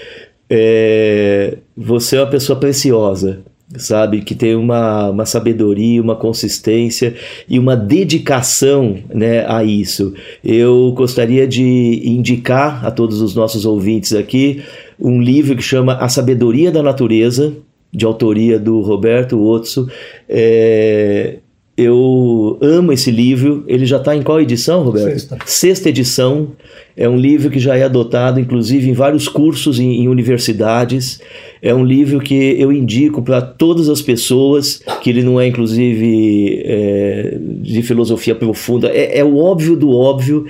É, 0.49 1.59
você 1.77 2.15
é 2.15 2.21
uma 2.21 2.31
pessoa 2.31 2.59
preciosa, 2.59 3.41
sabe? 3.77 4.21
Que 4.21 4.33
tem 4.33 4.55
uma, 4.55 5.11
uma 5.11 5.27
sabedoria, 5.27 6.01
uma 6.01 6.15
consistência 6.15 7.13
e 7.47 7.59
uma 7.59 7.75
dedicação 7.75 8.97
né, 9.13 9.45
a 9.47 9.63
isso. 9.63 10.15
Eu 10.43 10.91
gostaria 10.95 11.47
de 11.47 12.01
indicar 12.05 12.83
a 12.83 12.89
todos 12.89 13.21
os 13.21 13.35
nossos 13.35 13.67
ouvintes 13.67 14.13
aqui 14.13 14.63
um 14.99 15.21
livro 15.21 15.55
que 15.55 15.61
chama 15.61 15.93
A 15.97 16.09
Sabedoria 16.09 16.71
da 16.71 16.81
Natureza, 16.81 17.53
de 17.91 18.05
autoria 18.05 18.59
do 18.59 18.81
Roberto 18.81 19.41
Otso. 19.41 19.89
É, 20.27 21.37
eu 21.77 22.57
amo 22.59 22.91
esse 22.91 23.11
livro. 23.11 23.63
Ele 23.67 23.85
já 23.85 23.97
está 23.97 24.15
em 24.15 24.23
qual 24.23 24.41
edição, 24.41 24.81
Roberto? 24.81 25.11
Sexta. 25.11 25.37
Sexta 25.45 25.89
edição. 25.89 26.53
É 26.95 27.07
um 27.07 27.15
livro 27.15 27.51
que 27.51 27.59
já 27.59 27.77
é 27.77 27.83
adotado, 27.83 28.39
inclusive, 28.39 28.89
em 28.89 28.93
vários 28.93 29.27
cursos 29.27 29.79
em, 29.79 30.01
em 30.01 30.07
universidades. 30.07 31.21
É 31.61 31.73
um 31.75 31.85
livro 31.85 32.19
que 32.19 32.59
eu 32.59 32.73
indico 32.73 33.21
para 33.21 33.41
todas 33.41 33.89
as 33.89 34.01
pessoas, 34.01 34.81
que 35.03 35.11
ele 35.11 35.21
não 35.21 35.39
é, 35.39 35.45
inclusive, 35.45 36.63
é, 36.65 37.37
de 37.61 37.83
filosofia 37.83 38.33
profunda. 38.33 38.89
É, 38.89 39.19
é 39.19 39.23
o 39.23 39.37
óbvio 39.37 39.75
do 39.75 39.91
óbvio 39.91 40.45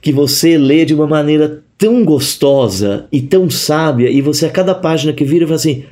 que 0.00 0.12
você 0.12 0.56
lê 0.56 0.84
de 0.84 0.94
uma 0.94 1.08
maneira 1.08 1.60
tão 1.76 2.04
gostosa 2.04 3.06
e 3.10 3.20
tão 3.20 3.50
sábia, 3.50 4.08
e 4.10 4.20
você 4.20 4.46
a 4.46 4.50
cada 4.50 4.74
página 4.74 5.12
que 5.12 5.24
vira 5.24 5.46
fala 5.46 5.56
assim: 5.56 5.84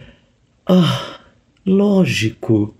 ah 0.67 1.13
Lógico. 1.67 2.77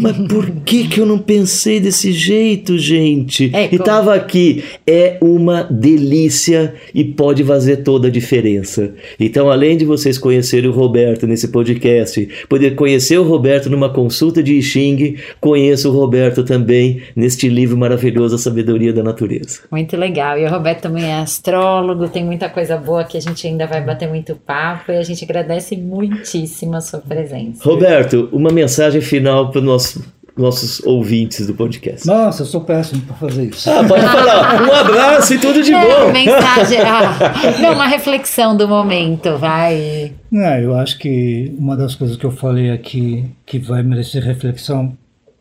Mas 0.00 0.16
por 0.26 0.50
que, 0.64 0.88
que 0.88 1.00
eu 1.00 1.06
não 1.06 1.18
pensei 1.18 1.78
desse 1.78 2.10
jeito, 2.10 2.76
gente? 2.76 3.50
É, 3.54 3.72
e 3.72 3.78
tava 3.78 4.14
aqui. 4.14 4.64
É 4.84 5.18
uma 5.20 5.62
delícia 5.62 6.74
e 6.92 7.04
pode 7.04 7.44
fazer 7.44 7.78
toda 7.78 8.08
a 8.08 8.10
diferença. 8.10 8.92
Então, 9.20 9.50
além 9.50 9.76
de 9.76 9.84
vocês 9.84 10.18
conhecerem 10.18 10.68
o 10.68 10.72
Roberto 10.72 11.26
nesse 11.26 11.48
podcast, 11.48 12.28
poder 12.48 12.74
conhecer 12.74 13.18
o 13.18 13.22
Roberto 13.22 13.70
numa 13.70 13.88
consulta 13.88 14.42
de 14.42 14.60
Xing, 14.60 15.16
conheça 15.40 15.88
o 15.88 15.92
Roberto 15.92 16.42
também 16.42 17.02
neste 17.14 17.48
livro 17.48 17.76
maravilhoso, 17.76 18.34
A 18.34 18.38
Sabedoria 18.38 18.92
da 18.92 19.02
Natureza. 19.02 19.60
Muito 19.70 19.96
legal. 19.96 20.38
E 20.38 20.44
o 20.44 20.50
Roberto 20.50 20.82
também 20.82 21.04
é 21.04 21.14
astrólogo, 21.14 22.08
tem 22.08 22.24
muita 22.24 22.48
coisa 22.48 22.76
boa 22.76 23.04
que 23.04 23.16
a 23.16 23.20
gente 23.20 23.46
ainda 23.46 23.66
vai 23.66 23.80
bater 23.80 24.08
muito 24.08 24.34
papo 24.34 24.90
e 24.90 24.96
a 24.96 25.02
gente 25.02 25.24
agradece 25.24 25.76
muitíssimo 25.76 26.74
a 26.74 26.80
sua 26.80 26.98
presença. 26.98 27.62
Roberto, 27.62 28.07
Roberto, 28.08 28.28
uma 28.32 28.50
mensagem 28.50 29.00
final 29.00 29.50
para 29.50 29.58
os 29.60 29.64
nosso, 29.64 30.04
nossos 30.36 30.80
ouvintes 30.84 31.46
do 31.46 31.54
podcast. 31.54 32.06
Nossa, 32.06 32.42
eu 32.42 32.46
sou 32.46 32.62
péssimo 32.62 33.02
para 33.02 33.16
fazer 33.16 33.44
isso. 33.44 33.70
Ah, 33.70 33.84
pode 33.84 34.02
falar. 34.02 34.62
Um 34.62 34.72
abraço 34.72 35.34
e 35.34 35.38
tudo 35.38 35.62
de 35.62 35.72
é, 35.72 35.80
bom. 35.80 36.12
Mensagem. 36.12 36.78
Ah, 36.88 37.60
não, 37.60 37.74
uma 37.74 37.86
reflexão 37.86 38.56
do 38.56 38.66
momento, 38.66 39.36
vai. 39.36 40.12
É, 40.32 40.64
eu 40.64 40.74
acho 40.76 40.98
que 40.98 41.54
uma 41.58 41.76
das 41.76 41.94
coisas 41.94 42.16
que 42.16 42.24
eu 42.24 42.30
falei 42.30 42.70
aqui 42.70 43.24
que 43.44 43.58
vai 43.58 43.82
merecer 43.82 44.22
reflexão 44.22 44.96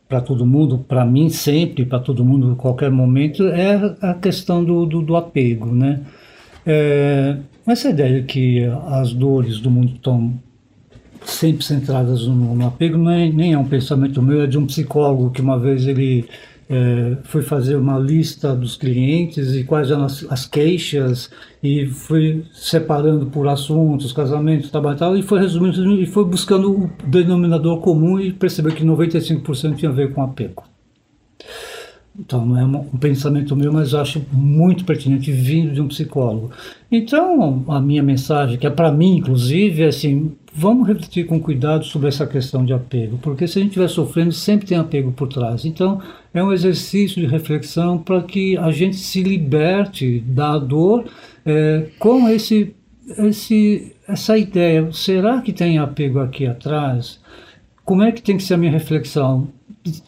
para 0.08 0.22
todo 0.22 0.46
mundo, 0.46 0.86
para 0.88 1.06
mim 1.06 1.30
sempre, 1.30 1.86
para 1.86 2.00
todo 2.00 2.24
mundo, 2.24 2.52
em 2.52 2.56
qualquer 2.56 2.90
momento, 2.90 3.48
é 3.48 3.96
a 4.02 4.14
questão 4.14 4.64
do, 4.64 4.86
do, 4.86 5.02
do 5.02 5.16
apego, 5.16 5.68
né? 5.68 6.02
É, 6.66 7.38
essa 7.66 7.90
ideia 7.90 8.24
que 8.24 8.64
as 8.90 9.14
dores 9.14 9.60
do 9.60 9.70
mundo 9.70 9.94
estão 9.96 10.34
sempre 11.26 11.64
centradas 11.64 12.26
no, 12.26 12.56
no 12.56 12.68
apego, 12.68 12.98
nem, 12.98 13.32
nem 13.32 13.54
é 13.54 13.58
um 13.58 13.66
pensamento 13.66 14.22
meu, 14.22 14.42
é 14.42 14.48
de 14.48 14.58
um 14.58 14.66
psicólogo 14.66 15.32
que 15.32 15.42
uma 15.42 15.58
vez 15.60 15.86
ele 15.86 16.28
é, 16.70 17.18
foi 17.24 17.42
fazer 17.42 17.76
uma 17.78 17.98
lista 17.98 18.54
dos 18.56 18.76
clientes 18.76 19.54
e 19.54 19.64
quais 19.64 19.90
eram 19.90 20.04
as, 20.04 20.26
as, 20.30 20.46
queixas 20.46 21.30
e 21.64 21.86
foi 21.86 22.44
separando 22.54 23.28
por 23.28 23.48
assuntos, 23.48 24.12
casamentos, 24.12 24.70
trabalho 24.70 24.96
e 24.96 25.00
tal, 25.00 25.18
e 25.18 25.24
foi 25.24 25.40
resumindo 25.40 26.02
e 26.02 26.06
foi 26.06 26.26
buscando 26.26 26.72
o 26.72 26.92
denominador 27.06 27.80
comum 27.80 28.20
e 28.20 28.34
percebeu 28.34 28.74
que 28.74 28.84
95% 28.84 29.76
tinha 29.76 29.92
a 29.92 29.94
ver 29.94 30.14
com 30.14 30.22
apego. 30.22 30.64
Então, 32.20 32.44
não 32.44 32.60
é 32.60 32.66
um 32.66 32.98
pensamento 32.98 33.56
meu, 33.56 33.72
mas 33.72 33.94
acho 33.94 34.26
muito 34.32 34.84
pertinente 34.86 35.32
vindo 35.32 35.72
de 35.72 35.80
um 35.80 35.88
psicólogo. 35.88 36.50
Então, 36.92 37.64
a 37.68 37.80
minha 37.80 38.02
mensagem, 38.02 38.58
que 38.58 38.66
é 38.66 38.72
para 38.72 38.92
mim, 38.92 39.18
inclusive, 39.18 39.84
é 39.84 39.88
assim: 39.88 40.32
vamos 40.52 40.88
refletir 40.88 41.28
com 41.28 41.40
cuidado 41.40 41.86
sobre 41.86 42.08
essa 42.08 42.26
questão 42.26 42.66
de 42.66 42.74
apego, 42.74 43.20
porque 43.22 43.48
se 43.48 43.60
a 43.60 43.62
gente 43.62 43.70
estiver 43.70 43.88
sofrendo, 43.88 44.32
sempre 44.32 44.66
tem 44.66 44.78
apego 44.80 45.12
por 45.12 45.28
trás. 45.28 45.64
Então, 45.64 46.02
é 46.34 46.44
um 46.44 46.52
exercício 46.52 47.22
de 47.22 47.28
reflexão 47.28 48.00
para 48.00 48.24
que 48.24 48.58
a 48.58 48.72
gente 48.72 48.96
se 48.96 49.22
liberte 49.22 50.20
da 50.20 50.58
dor 50.58 51.06
é, 51.46 51.86
com 52.00 52.28
esse, 52.28 52.74
esse, 53.20 53.96
essa 54.08 54.36
ideia: 54.36 54.92
será 54.92 55.40
que 55.40 55.54
tem 55.54 55.78
apego 55.78 56.20
aqui 56.20 56.48
atrás? 56.48 57.20
Como 57.86 58.02
é 58.02 58.12
que 58.12 58.24
tem 58.24 58.38
que 58.38 58.44
ser 58.44 58.56
a 58.56 58.58
minha 58.58 58.72
reflexão? 58.72 59.50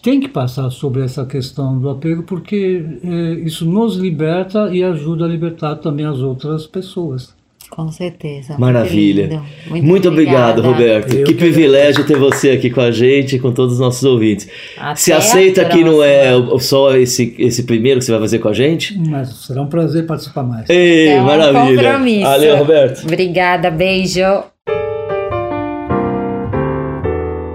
Tem 0.02 0.20
que 0.20 0.28
passar 0.28 0.70
sobre 0.70 1.04
essa 1.04 1.26
questão 1.26 1.80
do 1.80 1.90
apego, 1.90 2.24
porque 2.24 2.84
é, 3.04 3.34
isso 3.46 3.66
nos 3.66 3.96
liberta 3.96 4.70
e 4.72 4.84
ajuda 4.84 5.26
a 5.26 5.28
libertar 5.28 5.76
também 5.76 6.06
as 6.06 6.20
outras 6.20 6.66
pessoas. 6.66 7.38
Com 7.70 7.92
certeza. 7.92 8.56
Maravilha. 8.58 9.44
Muito, 9.68 9.86
Muito 9.86 10.10
obrigado, 10.10 10.62
Roberto. 10.62 11.14
Eu 11.14 11.28
que 11.28 11.36
privilégio 11.36 12.06
ter 12.06 12.18
você 12.18 12.52
aqui 12.52 12.70
com 12.70 12.82
a 12.82 12.90
gente 12.90 13.36
e 13.36 13.40
com 13.40 13.52
todos 13.52 13.76
os 13.76 13.80
nossos 13.80 14.04
ouvintes. 14.04 14.50
Até 14.76 14.96
Se 14.96 15.14
aceita 15.14 15.66
que 15.66 15.84
não 15.84 16.04
é 16.04 16.32
só 16.60 16.96
esse, 16.98 17.36
esse 17.38 17.64
primeiro 17.64 18.00
que 18.00 18.06
você 18.06 18.12
vai 18.12 18.22
fazer 18.22 18.40
com 18.40 18.48
a 18.48 18.54
gente? 18.54 18.98
Mas 18.98 19.30
será 19.30 19.62
um 19.62 19.68
prazer 19.68 20.06
participar 20.08 20.44
mais. 20.44 20.68
Ei, 20.68 21.10
é 21.10 21.22
um 21.22 21.26
maravilha. 21.26 21.84
Compromisso. 21.84 22.24
Valeu, 22.24 22.58
Roberto. 22.58 23.04
Obrigada, 23.04 23.70
beijo. 23.70 24.44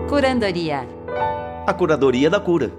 Curandoria 0.09 0.93
a 1.66 1.72
curadoria 1.72 2.29
da 2.29 2.38
cura. 2.38 2.70